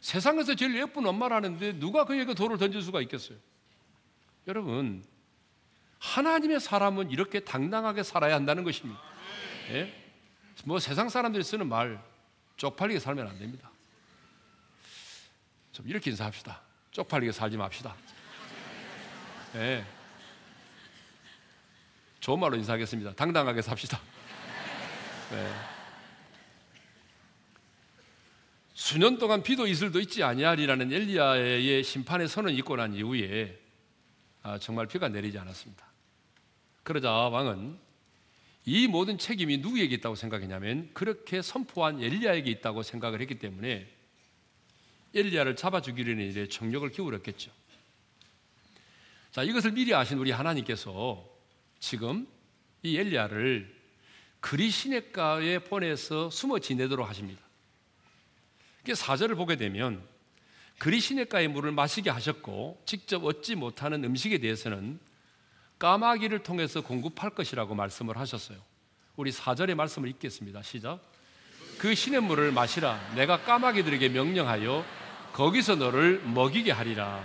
[0.00, 3.38] 세상에서 제일 예쁜 엄마라는데 누가 그에게 돌을 던질 수가 있겠어요?
[4.48, 5.04] 여러분
[5.98, 9.00] 하나님의 사람은 이렇게 당당하게 살아야 한다는 것입니다.
[9.70, 9.92] 예?
[10.64, 12.02] 뭐 세상 사람들이 쓰는 말
[12.56, 13.70] 쪽팔리게 살면 안 됩니다.
[15.72, 16.60] 좀 이렇게 인사합시다.
[16.92, 17.94] 쪽팔리게 살지 맙시다.
[19.56, 19.84] 예.
[22.20, 23.14] 좋은 말로 인사하겠습니다.
[23.14, 24.00] 당당하게 삽시다.
[25.30, 25.54] 네.
[28.74, 33.65] 수년 동안 비도 이슬도 있지 아니하리라는 엘리야의 심판의 선언 있고 난 이후에 아,
[34.60, 35.84] 정말 비가 내리지 않았습니다.
[36.82, 37.78] 그러자 왕은
[38.64, 43.88] 이 모든 책임이 누구에게 있다고 생각했냐면 그렇게 선포한 엘리야에게 있다고 생각을 했기 때문에
[45.14, 47.50] 엘리야를 잡아 죽이려는 일에 정력을 기울였겠죠.
[49.30, 51.24] 자, 이것을 미리 아신 우리 하나님께서
[51.78, 52.26] 지금
[52.82, 53.74] 이 엘리야를
[54.40, 57.42] 그리 시냇가에 보내서 숨어 지내도록 하십니다.
[58.94, 60.06] 사절을 보게 되면
[60.78, 64.98] 그리 시냇가의 물을 마시게 하셨고 직접 얻지 못하는 음식에 대해서는
[65.78, 68.58] 까마귀를 통해서 공급할 것이라고 말씀을 하셨어요.
[69.16, 70.62] 우리 4절의 말씀을 읽겠습니다.
[70.62, 71.00] 시작.
[71.78, 73.14] 그 시냇물을 마시라.
[73.14, 74.84] 내가 까마귀들에게 명령하여
[75.32, 77.22] 거기서 너를 먹이게 하리라.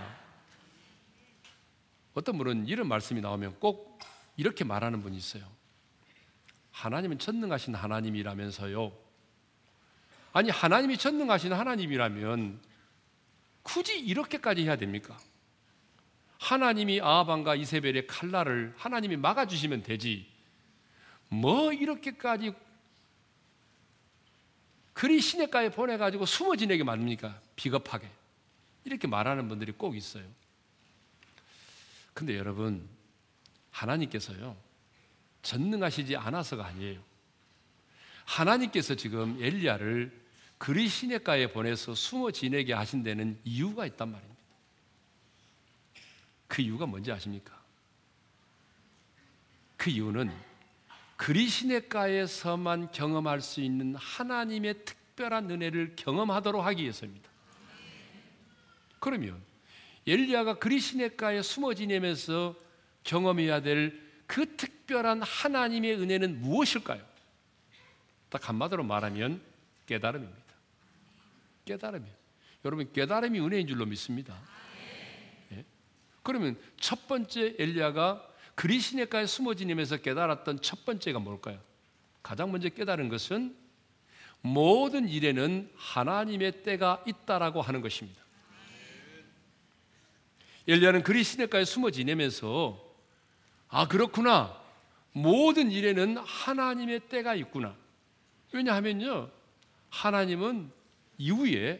[2.13, 3.99] 어떤 분은 이런 말씀이 나오면 꼭
[4.35, 5.43] 이렇게 말하는 분이 있어요.
[6.71, 8.91] 하나님은 전능하신 하나님이라면서요.
[10.33, 12.59] 아니, 하나님이 전능하신 하나님이라면
[13.63, 15.17] 굳이 이렇게까지 해야 됩니까?
[16.39, 20.27] 하나님이 아하방과 이세벨의 칼날을 하나님이 막아주시면 되지.
[21.29, 22.53] 뭐 이렇게까지
[24.93, 27.39] 그리 시내가에 보내가지고 숨어 지내게 만듭니까?
[27.55, 28.09] 비겁하게.
[28.83, 30.25] 이렇게 말하는 분들이 꼭 있어요.
[32.13, 32.87] 근데 여러분,
[33.69, 34.57] 하나님께서요,
[35.43, 37.01] 전능하시지 않아서가 아니에요.
[38.25, 40.20] 하나님께서 지금 엘리야를
[40.61, 44.41] 그리 시내가에 보내서 숨어 지내게 하신 데는 이유가 있단 말입니다.
[46.47, 47.59] 그 이유가 뭔지 아십니까?
[49.75, 50.31] 그 이유는
[51.17, 57.27] 그리 시내가에서만 경험할 수 있는 하나님의 특별한 은혜를 경험하도록 하기 위해서입니다.
[58.99, 59.41] 그러면
[60.05, 62.55] 엘리야가 그리 시내가에 숨어 지내면서
[63.03, 67.05] 경험해야 될 그 특별한 하나님의 은혜는 무엇일까요?
[68.29, 69.41] 딱 한마디로 말하면
[69.85, 70.50] 깨달음입니다.
[71.65, 72.15] 깨달음이에요.
[72.65, 74.37] 여러분 깨달음이 은혜인 줄로 믿습니다.
[75.51, 75.65] 예?
[76.23, 81.59] 그러면 첫 번째 엘리야가 그리시네가에 숨어 지니면서 깨달았던 첫 번째가 뭘까요?
[82.21, 83.55] 가장 먼저 깨달은 것은
[84.41, 88.21] 모든 일에는 하나님의 때가 있다라고 하는 것입니다.
[90.67, 92.91] 엘리야는 그리시네가에 숨어 지내면서
[93.67, 94.61] 아 그렇구나
[95.11, 97.75] 모든 일에는 하나님의 때가 있구나.
[98.51, 99.29] 왜냐하면요
[99.89, 100.71] 하나님은
[101.21, 101.79] 이후에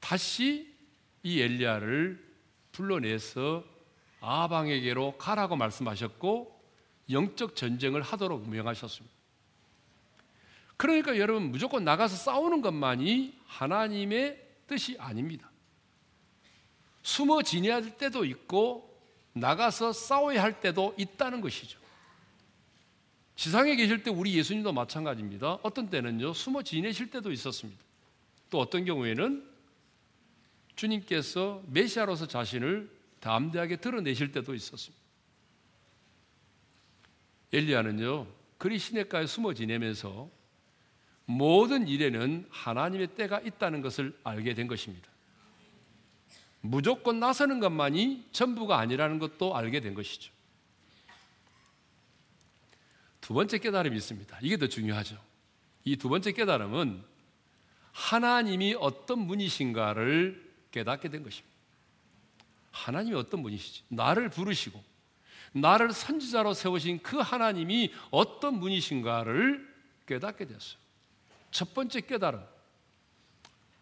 [0.00, 0.74] 다시
[1.22, 2.18] 이 엘리야를
[2.72, 3.62] 불러내서
[4.20, 6.58] 아방에게로 가라고 말씀하셨고
[7.10, 9.14] 영적 전쟁을 하도록 명하셨습니다.
[10.78, 15.50] 그러니까 여러분 무조건 나가서 싸우는 것만이 하나님의 뜻이 아닙니다.
[17.02, 18.98] 숨어 지내야 할 때도 있고
[19.34, 21.78] 나가서 싸워야 할 때도 있다는 것이죠.
[23.36, 25.58] 지상에 계실 때 우리 예수님도 마찬가지입니다.
[25.62, 27.89] 어떤 때는요, 숨어 지내실 때도 있었습니다.
[28.50, 29.48] 또 어떤 경우에는
[30.76, 35.00] 주님께서 메시아로서 자신을 담대하게 드러내실 때도 있었습니다.
[37.52, 38.26] 엘리야는요,
[38.58, 40.30] 그리 시내가에 숨어 지내면서
[41.26, 45.08] 모든 일에는 하나님의 때가 있다는 것을 알게 된 것입니다.
[46.60, 50.32] 무조건 나서는 것만이 전부가 아니라는 것도 알게 된 것이죠.
[53.20, 54.38] 두 번째 깨달음이 있습니다.
[54.42, 55.16] 이게 더 중요하죠.
[55.84, 57.09] 이 두 번째 깨달음은
[57.92, 61.50] 하나님이 어떤 분이신가를 깨닫게 된 것입니다.
[62.70, 63.84] 하나님이 어떤 분이시지?
[63.88, 64.82] 나를 부르시고
[65.52, 69.68] 나를 선지자로 세우신 그 하나님이 어떤 분이신가를
[70.06, 70.78] 깨닫게 되었어요.
[71.50, 72.40] 첫 번째 깨달음.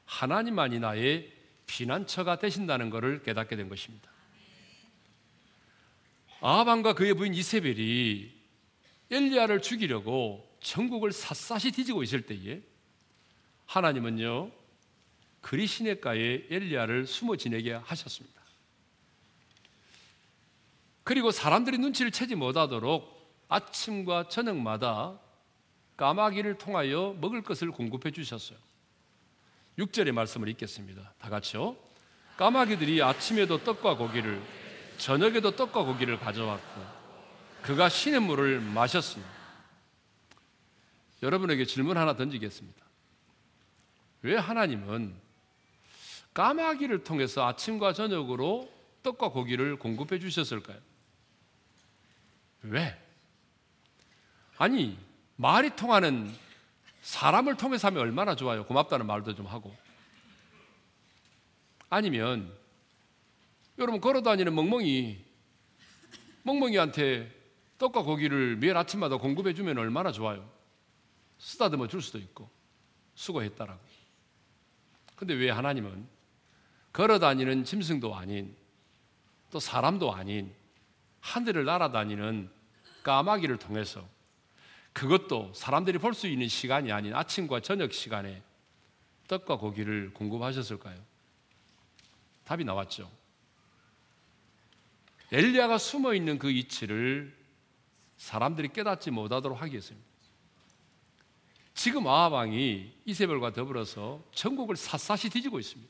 [0.07, 1.33] 하나님만이 나의
[1.67, 4.11] 피난처가 되신다는 것을 깨닫게 된 것입니다.
[6.41, 8.33] 아합과 그의 부인 이세벨이
[9.11, 12.63] 엘리야를 죽이려고 전국을 샅샅이 뒤지고 있을 때에
[13.69, 14.51] 하나님은요
[15.41, 18.39] 그리 시내가에 엘리야를 숨어 지내게 하셨습니다.
[21.05, 23.17] 그리고 사람들이 눈치를 채지 못하도록
[23.49, 25.19] 아침과 저녁마다
[25.97, 28.59] 까마귀를 통하여 먹을 것을 공급해 주셨어요.
[29.79, 31.15] 6절의 말씀을 읽겠습니다.
[31.19, 31.77] 다 같이요.
[32.37, 34.43] 까마귀들이 아침에도 떡과 고기를
[34.99, 36.83] 저녁에도 떡과 고기를 가져왔고
[37.63, 39.31] 그가 신의 물을 마셨습니다.
[41.23, 42.88] 여러분에게 질문 하나 던지겠습니다.
[44.23, 45.15] 왜 하나님은
[46.35, 48.71] 까마귀를 통해서 아침과 저녁으로
[49.03, 50.79] 떡과 고기를 공급해 주셨을까요?
[52.63, 53.01] 왜?
[54.57, 54.99] 아니,
[55.37, 56.33] 말이 통하는
[57.03, 58.67] 사람을 통해서 하면 얼마나 좋아요.
[58.67, 59.75] 고맙다는 말도 좀 하고.
[61.89, 62.53] 아니면
[63.79, 65.25] 여러분 걸어 다니는 멍멍이
[66.43, 67.35] 멍멍이한테
[67.79, 70.49] 떡과 고기를 매일 아침마다 공급해 주면 얼마나 좋아요.
[71.39, 72.51] 쓰다듬어 줄 수도 있고
[73.15, 73.88] 수고했다라고.
[75.19, 76.07] 근데 왜 하나님은
[76.93, 78.57] 걸어 다니는 짐승도 아닌
[79.51, 80.55] 또 사람도 아닌
[81.21, 82.49] 하늘을 날아다니는
[83.03, 84.09] 까마귀를 통해서
[84.93, 88.43] 그것도 사람들이 볼 수 있는 시간이 아닌 아침과 저녁 시간에
[89.27, 90.97] 떡과 고기를 공급하셨을까요?
[92.45, 93.11] 답이 나왔죠.
[95.33, 97.37] 엘리야가 숨어 있는 그 이치를
[98.17, 100.08] 사람들이 깨닫지 못하도록 하기 위해서입니다.
[101.79, 105.89] 지금 아하방이 이세벨과 더불어서 전국을 샅샅이 뒤지고 있습니다.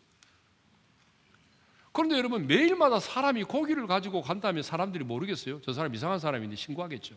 [1.92, 5.62] 그런데 여러분 매일마다 사람이 고기를 가지고 간다면 사람들이 모르겠어요.
[5.62, 7.16] 저 사람 이상한 사람인데 신고하겠죠.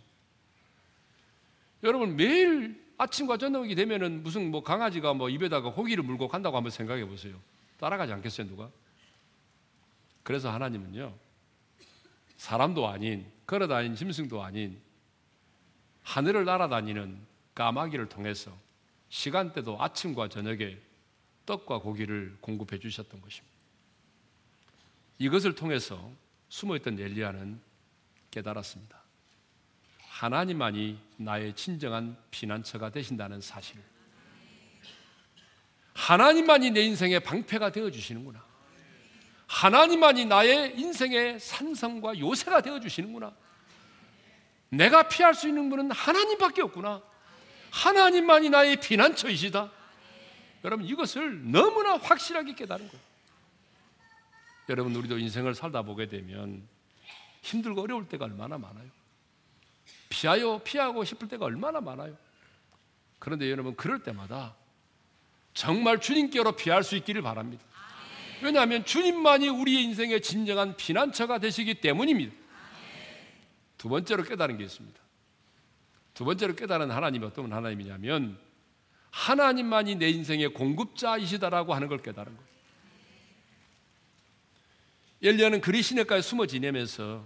[1.84, 7.06] 여러분 매일 아침과 저녁이 되면은 무슨 뭐 강아지가 뭐 입에다가 고기를 물고 간다고 한번 생각해
[7.06, 7.36] 보세요.
[7.78, 8.70] 따라가지 않겠어요, 누가?
[10.24, 11.14] 그래서 하나님은요.
[12.38, 14.80] 사람도 아닌 걸어 다니는 짐승도 아닌
[16.04, 18.56] 하늘을 날아다니는 까마귀를 통해서
[19.10, 20.78] 시간대도 아침과 저녁에
[21.46, 23.52] 떡과 고기를 공급해 주셨던 것입니다.
[25.18, 26.12] 이것을 통해서
[26.50, 27.60] 숨어있던 엘리야는
[28.32, 29.02] 깨달았습니다.
[30.08, 33.82] 하나님만이 나의 진정한 피난처가 되신다는 사실.
[35.94, 38.44] 하나님만이 내 인생의 방패가 되어 주시는구나.
[39.48, 43.34] 하나님만이 나의 인생의 산성과 요새가 되어 주시는구나.
[44.70, 47.02] 내가 피할 수 있는 분은 하나님밖에 없구나.
[47.72, 49.72] 하나님만이 나의 피난처이시다.
[50.64, 53.04] 여러분 이것을 너무나 확실하게 깨달은 거예요.
[54.70, 56.68] 여러분 우리도 인생을 살다 보게 되면
[57.42, 58.88] 힘들고 어려울 때가 얼마나 많아요.
[60.10, 62.16] 피하여 피하고 싶을 때가 얼마나 많아요.
[63.20, 64.56] 그런데 여러분 그럴 때마다
[65.54, 67.64] 정말 주님께로 피할 수 있기를 바랍니다.
[68.42, 72.36] 왜냐하면 주님만이 우리의 인생의 진정한 피난처가 되시기 때문입니다.
[73.78, 75.01] 두 번째로 깨달은 게 있습니다.
[76.13, 78.38] 두 번째로 깨달은 하나님이 어떤 하나님이냐면
[79.12, 82.52] 하나님만이 내 인생의 공급자이시다라고 하는 걸 깨달은 거예요.
[85.24, 87.24] 엘리야는 그리 시내가에 숨어 지내면서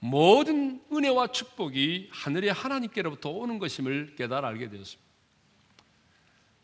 [0.00, 5.08] 모든 은혜와 축복이 하늘의 하나님께로부터 오는 것임을 깨달아 알게 되었습니다.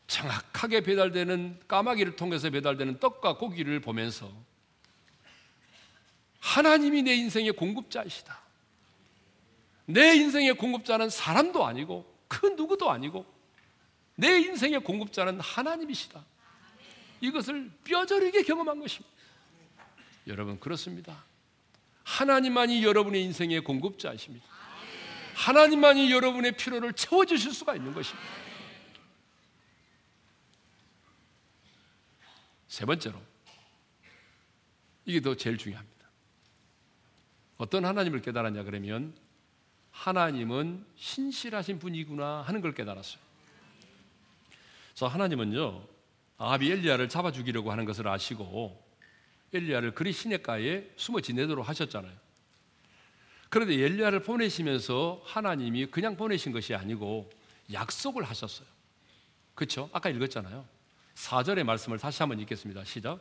[0.07, 4.31] 정확하게 배달되는 까마귀를 통해서 배달되는 떡과 고기를 보면서
[6.41, 8.44] 하나님이 내 인생의 공급자이시다.
[9.87, 13.27] 내 인생의 공급자는 사람도 아니고 그 누구도 아니고
[14.17, 16.25] 내 인생의 공급자는 하나님이시다.
[17.21, 19.15] 이것을 뼈저리게 경험한 것입니다.
[20.27, 21.25] 여러분 그렇습니다.
[22.05, 24.47] 하나님만이 여러분의 인생의 공급자이십니다.
[25.35, 28.29] 하나님만이 여러분의 필요를 채워 주실 수가 있는 것입니다.
[32.69, 33.21] 세 번째로,
[35.05, 36.09] 이게 더 제일 중요합니다.
[37.57, 39.15] 어떤 하나님을 깨달았냐 그러면
[39.95, 43.23] 하나님은 신실하신 분이구나 하는 걸 깨달았어요.
[44.91, 45.83] 그래서 하나님은요
[46.37, 48.83] 아비 엘리야를 잡아 죽이려고 하는 것을 아시고
[49.53, 52.13] 엘리야를 그리 시내가에 숨어 지내도록 하셨잖아요.
[53.49, 57.31] 그런데 엘리야를 보내시면서 하나님이 그냥 보내신 것이 아니고
[57.73, 58.67] 약속을 하셨어요.
[59.55, 59.89] 그렇죠?
[59.93, 60.67] 아까 읽었잖아요.
[61.15, 62.85] 4절의 말씀을 다시 한번 읽겠습니다.
[62.85, 63.21] 시작.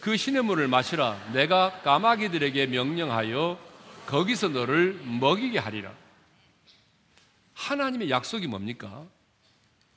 [0.00, 1.32] 그 시냇물을 마시라.
[1.32, 3.63] 내가 까마귀들에게 명령하여
[4.06, 5.94] 거기서 너를 먹이게 하리라.
[7.54, 9.06] 하나님의 약속이 뭡니까?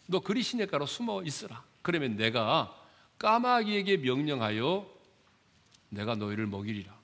[0.05, 1.63] 너 그리 시냇가로 숨어 있으라.
[1.81, 2.73] 그러면 내가
[3.19, 4.89] 까마귀에게 명령하여
[5.89, 6.95] 내가 너희를 먹이리라.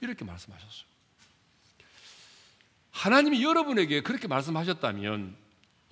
[0.00, 0.88] 이렇게 말씀하셨어요.
[2.90, 5.36] 하나님이 여러분에게 그렇게 말씀하셨다면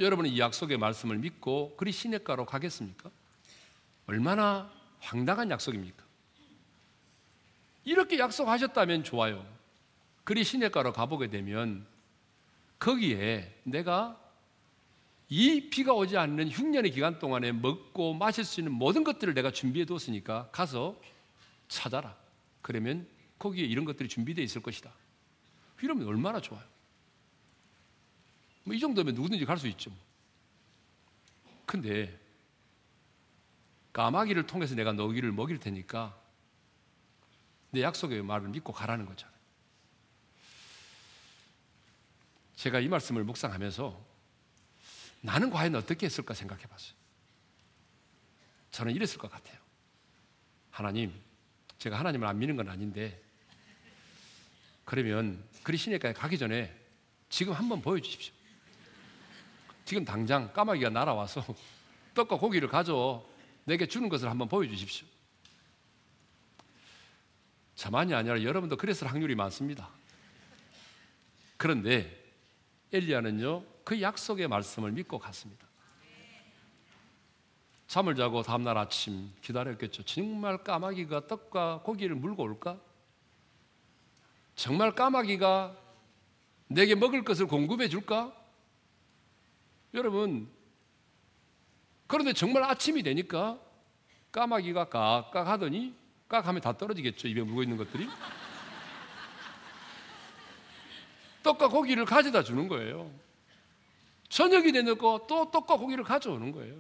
[0.01, 3.11] 여러분은 이 약속의 말씀을 믿고 그리 시냇가로 가겠습니까?
[4.07, 4.71] 얼마나
[5.01, 6.05] 황당한 약속입니까?
[7.85, 9.56] 이렇게 약속하셨다면 좋아요.
[10.27, 11.87] 그리 시냇가로 가보게 되면
[12.81, 14.21] 거기에 내가
[15.29, 19.85] 이 비가 오지 않는 흉년의 기간 동안에 먹고 마실 수 있는 모든 것들을 내가 준비해
[19.87, 21.01] 뒀으니까 가서
[21.69, 22.17] 찾아라.
[22.61, 23.07] 그러면
[23.39, 24.93] 거기에 이런 것들이 준비되어 있을 것이다.
[25.81, 26.65] 이러면 얼마나 좋아요.
[28.65, 29.93] 뭐 이 정도면 누구든지 갈 수 있죠.
[31.67, 32.19] 근데
[33.93, 36.19] 까마귀를 통해서 내가 너기를 먹일 테니까
[37.71, 39.37] 내 약속의 말을 믿고 가라는 거잖아요.
[42.57, 44.05] 제가 이 말씀을 묵상하면서
[45.21, 46.95] 나는 과연 어떻게 했을까 생각해 봤어요.
[48.71, 49.59] 저는 이랬을 것 같아요.
[50.71, 51.13] 하나님,
[51.79, 53.23] 제가 하나님을 안 믿는 건 아닌데
[54.85, 56.75] 그러면 그리시니까 가기 전에
[57.29, 58.33] 지금 한번 보여주십시오.
[59.85, 61.45] 지금 당장 까마귀가 날아와서
[62.15, 63.27] 떡과 고기를 가져
[63.65, 65.07] 내게 주는 것을 한번 보여주십시오.
[67.75, 69.91] 자만이 아니라 여러분도 그랬을 확률이 많습니다.
[71.57, 72.16] 그런데
[72.97, 75.67] 엘리야는요 그 약속의 말씀을 믿고 갔습니다.
[77.87, 80.03] 잠을 자고 다음날 아침 기다렸겠죠.
[80.05, 82.79] 정말 까마귀가 떡과 고기를 물고 올까?
[84.57, 85.77] 정말 까마귀가
[86.69, 88.35] 내게 먹을 것을 공급해 줄까?
[89.95, 90.49] 여러분,
[92.07, 93.59] 그런데 정말 아침이 되니까
[94.33, 95.95] 까마귀가 깍깍 하더니
[96.29, 97.29] 깍 하면 다 떨어지겠죠.
[97.29, 98.09] 입에 물고 있는 것들이.
[101.47, 103.09] 떡과 고기를 가져다 주는 거예요.
[104.29, 106.75] 저녁이 되놓고 또 떡과 고기를 가져오는 거예요.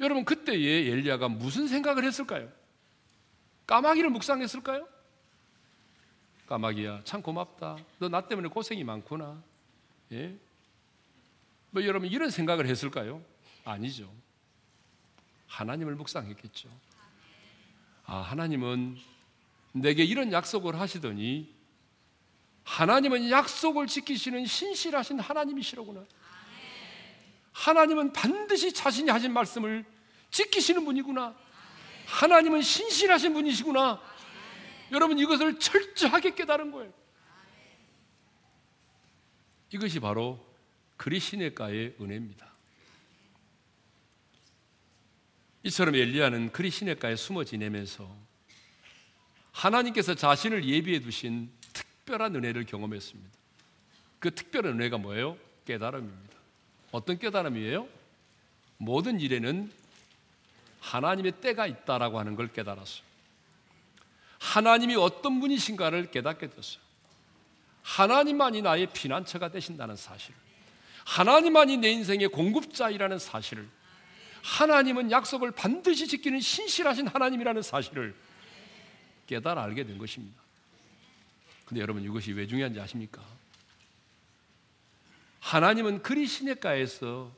[0.00, 2.50] 여러분 그때에 엘리야가 무슨 생각을 했을까요?
[3.66, 4.88] 까마귀를 묵상했을까요?
[6.46, 7.76] 까마귀야 참 고맙다.
[7.98, 9.42] 너 나 때문에 고생이 많구나.
[10.12, 10.34] 예?
[11.70, 13.22] 뭐 여러분 이런 생각을 했을까요?
[13.64, 14.10] 아니죠.
[15.48, 16.68] 하나님을 묵상했겠죠.
[18.06, 18.96] 아 하나님은
[19.72, 21.53] 내게 이런 약속을 하시더니
[22.64, 26.04] 하나님은 약속을 지키시는 신실하신 하나님이시로구나.
[27.52, 29.84] 하나님은 반드시 자신이 하신 말씀을
[30.30, 31.34] 지키시는 분이구나.
[32.06, 34.00] 하나님은 신실하신 분이시구나.
[34.92, 36.92] 여러분 이것을 철저하게 깨달은 거예요.
[39.70, 40.44] 이것이 바로
[40.96, 42.52] 그리시네가의 은혜입니다.
[45.64, 48.14] 이처럼 엘리야는 그리시네가에 숨어 지내면서
[49.52, 51.50] 하나님께서 자신을 예비해 두신
[52.04, 53.30] 특별한 은혜를 경험했습니다.
[54.18, 55.38] 그 특별한 은혜가 뭐예요?
[55.64, 56.34] 깨달음입니다.
[56.92, 57.88] 어떤 깨달음이에요?
[58.76, 59.72] 모든 일에는
[60.80, 63.02] 하나님의 때가 있다라고 하는 걸 깨달았어요.
[64.38, 66.82] 하나님이 어떤 분이신가를 깨닫게 됐어요.
[67.82, 70.34] 하나님만이 나의 피난처가 되신다는 사실.
[71.06, 73.68] 하나님만이 내 인생의 공급자이라는 사실을
[74.42, 78.14] 하나님은 약속을 반드시 지키는 신실하신 하나님이라는 사실을
[79.26, 80.43] 깨달아 알게 된 것입니다.
[81.64, 83.22] 근데 여러분 이것이 왜 중요한지 아십니까?
[85.40, 87.30] 하나님은 그리 시냇가에서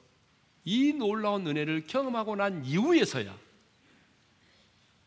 [0.64, 3.36] 이 놀라운 은혜를 경험하고 난 이후에서야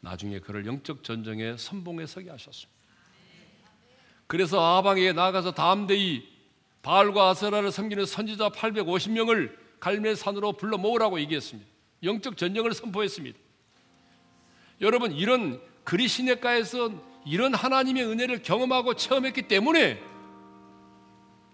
[0.02, 2.80] 나중에 그를 영적 전쟁의 선봉에 서게 하셨습니다.
[4.28, 6.28] 그래서 아방에 나가서 담대히
[6.82, 11.70] 바알과 아세라를 섬기는 선지자 850명을 갈멜산으로 불러 모으라고 얘기했습니다.
[12.04, 13.38] 영적 전쟁을 선포했습니다.
[14.82, 20.02] 여러분 이런 그리 시냇가에서 이런 하나님의 은혜를 경험하고 체험했기 때문에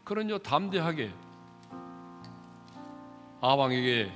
[0.04, 1.12] 그런요 담대하게
[3.42, 4.12] 아방에게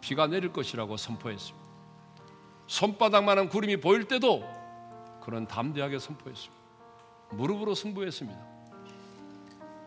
[0.00, 1.64] 비가 내릴 것이라고 선포했습니다.
[2.66, 4.44] 손바닥만한 구름이 보일 때도
[5.22, 6.62] 그런 담대하게 선포했습니다.
[7.30, 8.40] 무릎으로 승부했습니다.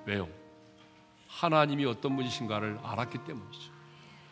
[0.06, 0.28] 왜요?
[1.28, 3.72] 하나님이 어떤 분이신가를 알았기 때문이죠.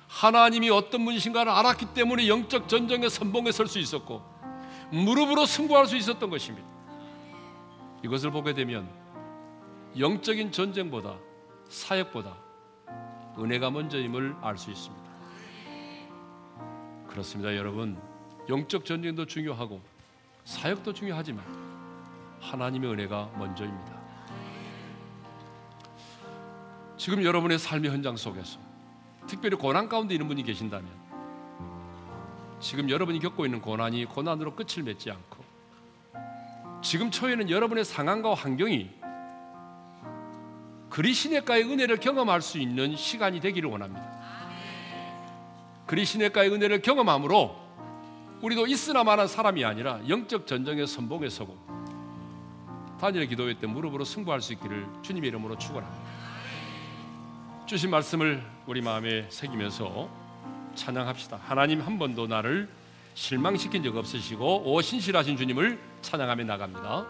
[0.07, 4.23] 하나님이 어떤 분이신가를 알았기 때문에 영적 전쟁의 선봉에 설 수 있었고
[4.91, 6.67] 무릎으로 승부할 수 있었던 것입니다.
[8.03, 8.87] 이것을 보게 되면
[9.97, 11.17] 영적인 전쟁보다
[11.69, 12.35] 사역보다
[13.37, 15.05] 은혜가 먼저임을 알 수 있습니다.
[17.07, 17.97] 그렇습니다, 여러분.
[18.47, 19.81] 영적 전쟁도 중요하고
[20.43, 21.43] 사역도 중요하지만
[22.41, 23.95] 하나님의 은혜가 먼저입니다.
[26.97, 28.59] 지금 여러분의 삶의 현장 속에서
[29.27, 30.89] 특별히 고난 가운데 있는 분이 계신다면
[32.59, 35.43] 지금 여러분이 겪고 있는 고난이 고난으로 끝을 맺지 않고
[36.81, 38.89] 지금 초에는 여러분의 상황과 환경이
[40.89, 44.15] 그리시네가의 은혜를 경험할 수 있는 시간이 되기를 원합니다.
[45.87, 47.55] 그리시네가의 은혜를 경험함으로
[48.41, 51.57] 우리도 있으나마한 사람이 아니라 영적 전쟁의 선봉에 서고
[52.99, 56.05] 다니엘 기도회 때 무릎으로 승부할 수 있기를 주님의 이름으로 축원합니다.
[57.65, 60.24] 주신 말씀을 우리 마음에 새기면서
[60.75, 61.39] 찬양합시다.
[61.43, 62.69] 하나님 한 번도 나를
[63.13, 67.05] 실망시킨 적 없으시고 오 신실하신 주님을 찬양하며 나갑니다.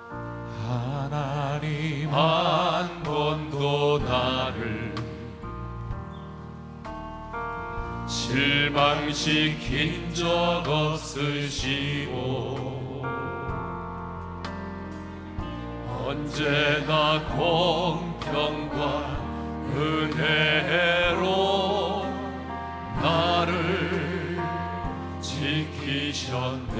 [0.68, 4.93] 하나님 한 번도 나를
[8.07, 12.13] 실망시킨 적 없으시고
[16.05, 19.26] 언제나 공평과
[19.76, 21.74] 은혜로
[23.06, 24.41] 나를
[25.22, 26.76] 지키셨네.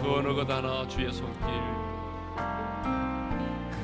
[0.01, 1.37] 그 어느 것 하나 주의 손길.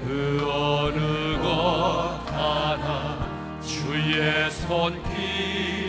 [0.03, 5.84] 그 어느 것 하나 주의 손길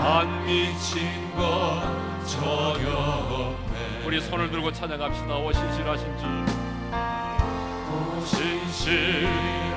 [0.00, 1.82] 안 미친 것
[2.26, 4.04] 전혀 없네.
[4.06, 5.36] 우리 손을 들고 찬양합시다.
[5.36, 6.24] 오 신실하신 주
[8.26, 9.68] 신실하신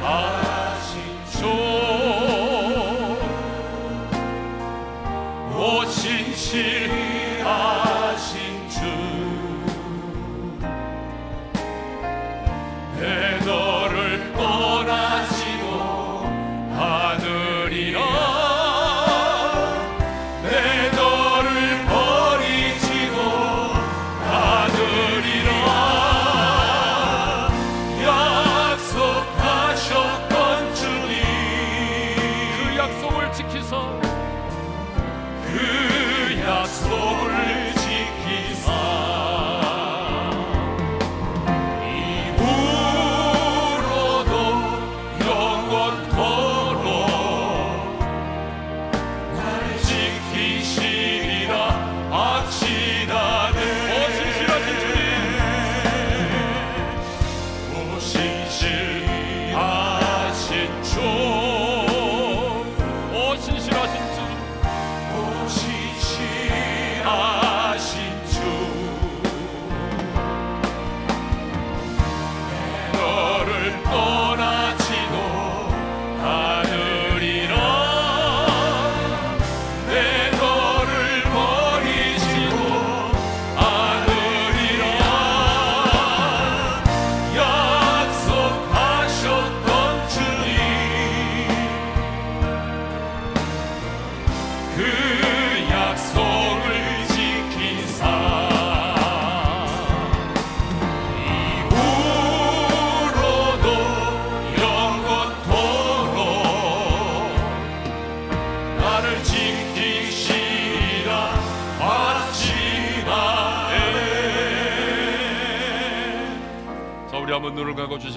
[1.32, 1.48] 주,
[5.56, 7.21] 오 신실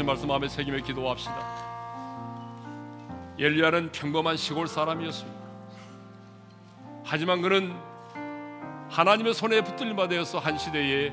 [0.05, 1.35] 주신 말씀 마음에 새기며 기도합시다.
[3.39, 5.41] 엘리야는 평범한 시골 사람이었습니다.
[7.05, 7.75] 하지만 그는
[8.91, 11.11] 하나님의 손에 붙들림바 되어서 한 시대에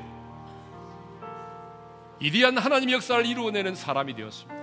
[2.20, 4.54] 이디한 하나님의 역사를 이루어내는 사람이 되었습니다.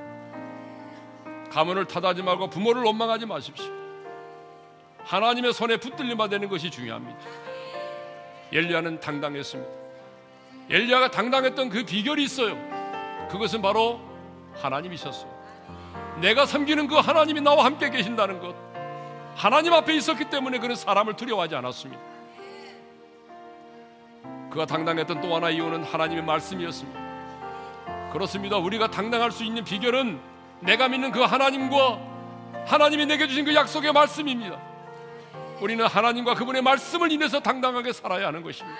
[1.49, 3.65] 가문을 탓하지 말고 부모를 원망하지 마십시오.
[5.05, 7.19] 하나님의 손에 붙들림바 되는 것이 중요합니다.
[8.53, 9.71] 엘리야는 당당했습니다.
[10.69, 12.55] 엘리야가 당당했던 그 비결이 있어요.
[13.32, 14.09] 그것은 바로
[14.56, 15.39] 하나님이셨어요.
[16.22, 18.56] 내가 섬기는 그 하나님이 나와 함께 계신다는 것.
[19.36, 22.02] 하나님 앞에 있었기 때문에 그는 사람을 두려워하지 않았습니다.
[24.50, 27.00] 그가 당당했던 또 하나의 이유는 하나님의 말씀이었습니다.
[28.12, 28.58] 그렇습니다.
[28.58, 30.20] 우리가 당당할 수 있는 비결은
[30.62, 32.00] 내가 믿는 그 하나님과
[32.66, 34.60] 하나님이 내게 주신 그 약속의 말씀입니다.
[35.62, 38.80] 우리는 하나님과 그분의 말씀을 인해서 당당하게 살아야 하는 것입니다.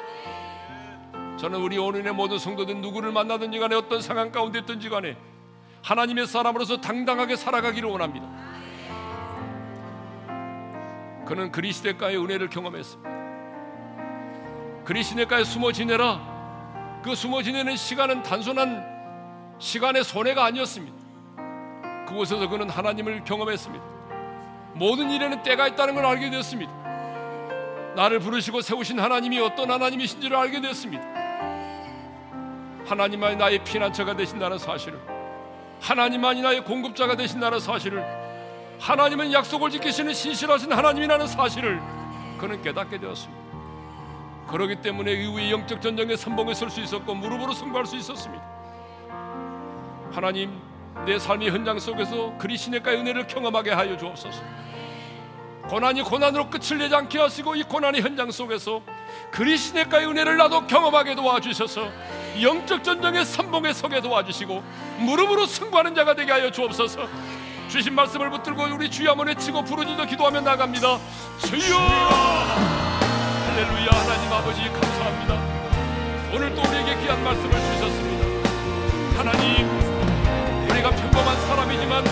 [1.38, 5.16] 저는 우리 오늘의 모든 성도들 누구를 만나든지 간에 어떤 상황 가운데 있든지 간에
[5.90, 8.28] 하나님의 사람으로서 당당하게 살아가기를 원합니다.
[11.26, 13.10] 그는 그리스도가의 은혜를 경험했습니다.
[14.86, 17.02] 그리스도가에 숨어 지내라.
[17.04, 18.86] 그 숨어 지내는 시간은 단순한
[19.58, 20.96] 시간의 손해가 아니었습니다.
[22.08, 23.84] 그곳에서 그는 하나님을 경험했습니다.
[24.76, 26.72] 모든 일에는 때가 있다는 걸 알게 되었습니다.
[27.96, 31.04] 나를 부르시고 세우신 하나님이 어떤 하나님이신지를 알게 되었습니다.
[32.86, 35.00] 하나님만이 나의 피난처가 되신다는 사실을,
[35.82, 38.04] 하나님만이 나의 공급자가 되신다는 사실을,
[38.80, 41.82] 하나님은 약속을 지키시는 신실하신 하나님이라는 사실을
[42.38, 43.40] 그는 깨닫게 되었습니다.
[44.48, 48.44] 그러기 때문에 이후에 영적 전쟁의 선봉에 설 수 있었고 무릎으로 승부할 수 있었습니다.
[50.12, 50.60] 하나님,
[51.06, 54.42] 내 삶의 현장 속에서 그리시네가의 은혜를 경험하게 하여 주옵소서.
[55.70, 58.82] 고난이 고난으로 끝을 내지 않게 하시고 이 고난의 현장 속에서
[59.32, 61.92] 그리시네가의 은혜를 나도 경험하게 도와주셔서
[62.42, 64.64] 영적 전쟁의 선봉에 서게 도와주시고
[65.00, 67.08] 무릎으로 승부하는 자가 되게 하여 주옵소서.
[67.68, 70.98] 주신 말씀을 붙들고 우리 주여 한번 외치고 부르짖어 기도하며 나갑니다.
[71.46, 71.78] 주여!
[73.46, 75.36] 할렐루야 하나님 아버지 감사합니다.
[76.34, 79.20] 오늘 또 우리에게 귀한 말씀을 주셨습니다.
[79.20, 79.70] 하나님
[80.70, 82.06] 우리가 평범한 사람이지만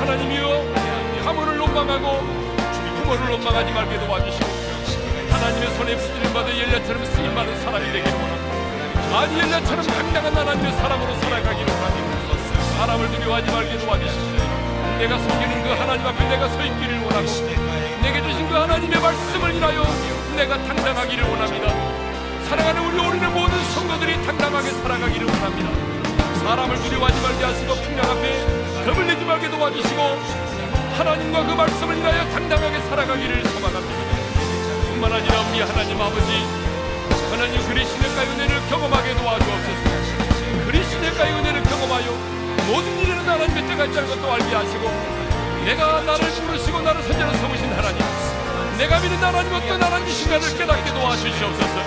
[0.00, 2.20] 하나님이여 가문을 원망하고
[3.02, 4.46] 부모를 원망하지 말게 도와주시고
[5.30, 8.37] 하나님의 손에 붙들림 받아 엘리야처럼 쓰임 받은 사람이 되기를 원합니다.
[9.12, 12.18] 아니 엘리야처럼 강력한 하나님의 사람으로 살아가기를 원합니다.
[12.76, 14.38] 사람을 두려워하지 말게 도와주시고
[14.98, 17.26] 내가 섬기는 그 하나님 앞에 내가 서 있기를 원하고
[18.02, 19.84] 내게 주신 그 하나님의 말씀을 인하여
[20.36, 21.72] 내가 당당하기를 원합니다.
[22.48, 25.70] 사랑하는 우리 오늘의 모든 성도들이 당당하게 살아가기를 원합니다.
[26.42, 30.02] 사람을 두려워하지 말게 하시고 풍랑 앞에 겁을 내지 말게 도와주시고
[30.96, 34.18] 하나님과 그 말씀을 인하여 당당하게 살아가기를 소망합니다.
[34.88, 36.67] 뿐만 아니라 우리 하나님 아버지
[37.38, 40.66] 하나님 그리시네가의 은혜를 경험하게 도와주옵소서.
[40.66, 42.10] 그리시네가의 은혜를 경험하여
[42.66, 44.90] 모든 일에는 하나님의 때가 있다는 것도 알게 하시고
[45.64, 48.02] 내가 나를 부르시고 나를 선제로 삼으신 하나님
[48.76, 51.80] 내가 믿는 하나님 어떤 하나님이신가를 깨닫게 도와주시옵소서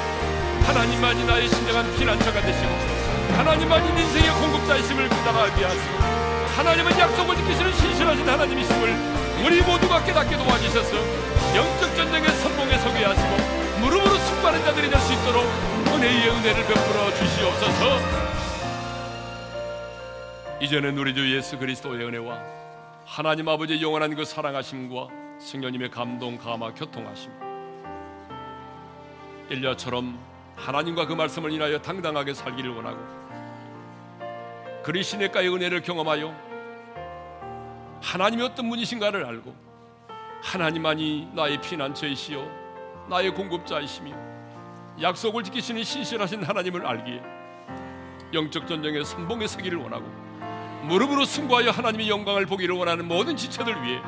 [0.67, 2.71] 하나님만이 나의 진정한 피난처가 되시고
[3.35, 5.97] 하나님만이 인생의 공급자이심을 깨달게 하시고
[6.55, 8.97] 하나님은 약속을 지키시는 신실하신 하나님이심을
[9.43, 10.95] 우리 모두가 깨닫게 도와주셔서
[11.55, 13.60] 영적 전쟁의 선봉에 서게 하시고
[14.51, 15.43] 무릎으로 승부하는 자들이 될 수 있도록
[15.87, 17.99] 은혜의 은혜를 베풀어 주시옵소서.
[20.59, 22.37] 이제는 우리 주 예수 그리스도의 은혜와
[23.05, 25.07] 하나님 아버지의 영원한 그 사랑하심과
[25.39, 27.31] 성령님의 감동, 감화, 교통하심.
[29.49, 30.19] 엘리야처럼
[30.55, 32.99] 하나님과 그 말씀을 인하여 당당하게 살기를 원하고
[34.83, 36.33] 그리시네가의 은혜를 경험하여
[38.01, 39.55] 하나님이 어떤 분이신가를 알고
[40.43, 44.30] 하나님만이 나의 피난처이시요 나의 공급자이시며
[45.01, 47.21] 약속을 지키시는 신실하신 하나님을 알기에
[48.33, 50.05] 영적 전쟁의 선봉에 서기를 원하고
[50.83, 53.99] 무릎으로 승부하여 하나님의 영광을 보기를 원하는 모든 지체들 위해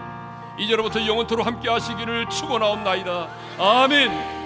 [0.57, 3.29] 이제로부터 영원토록 함께 하시기를 축원하옵나이다.
[3.57, 4.42] 아멘.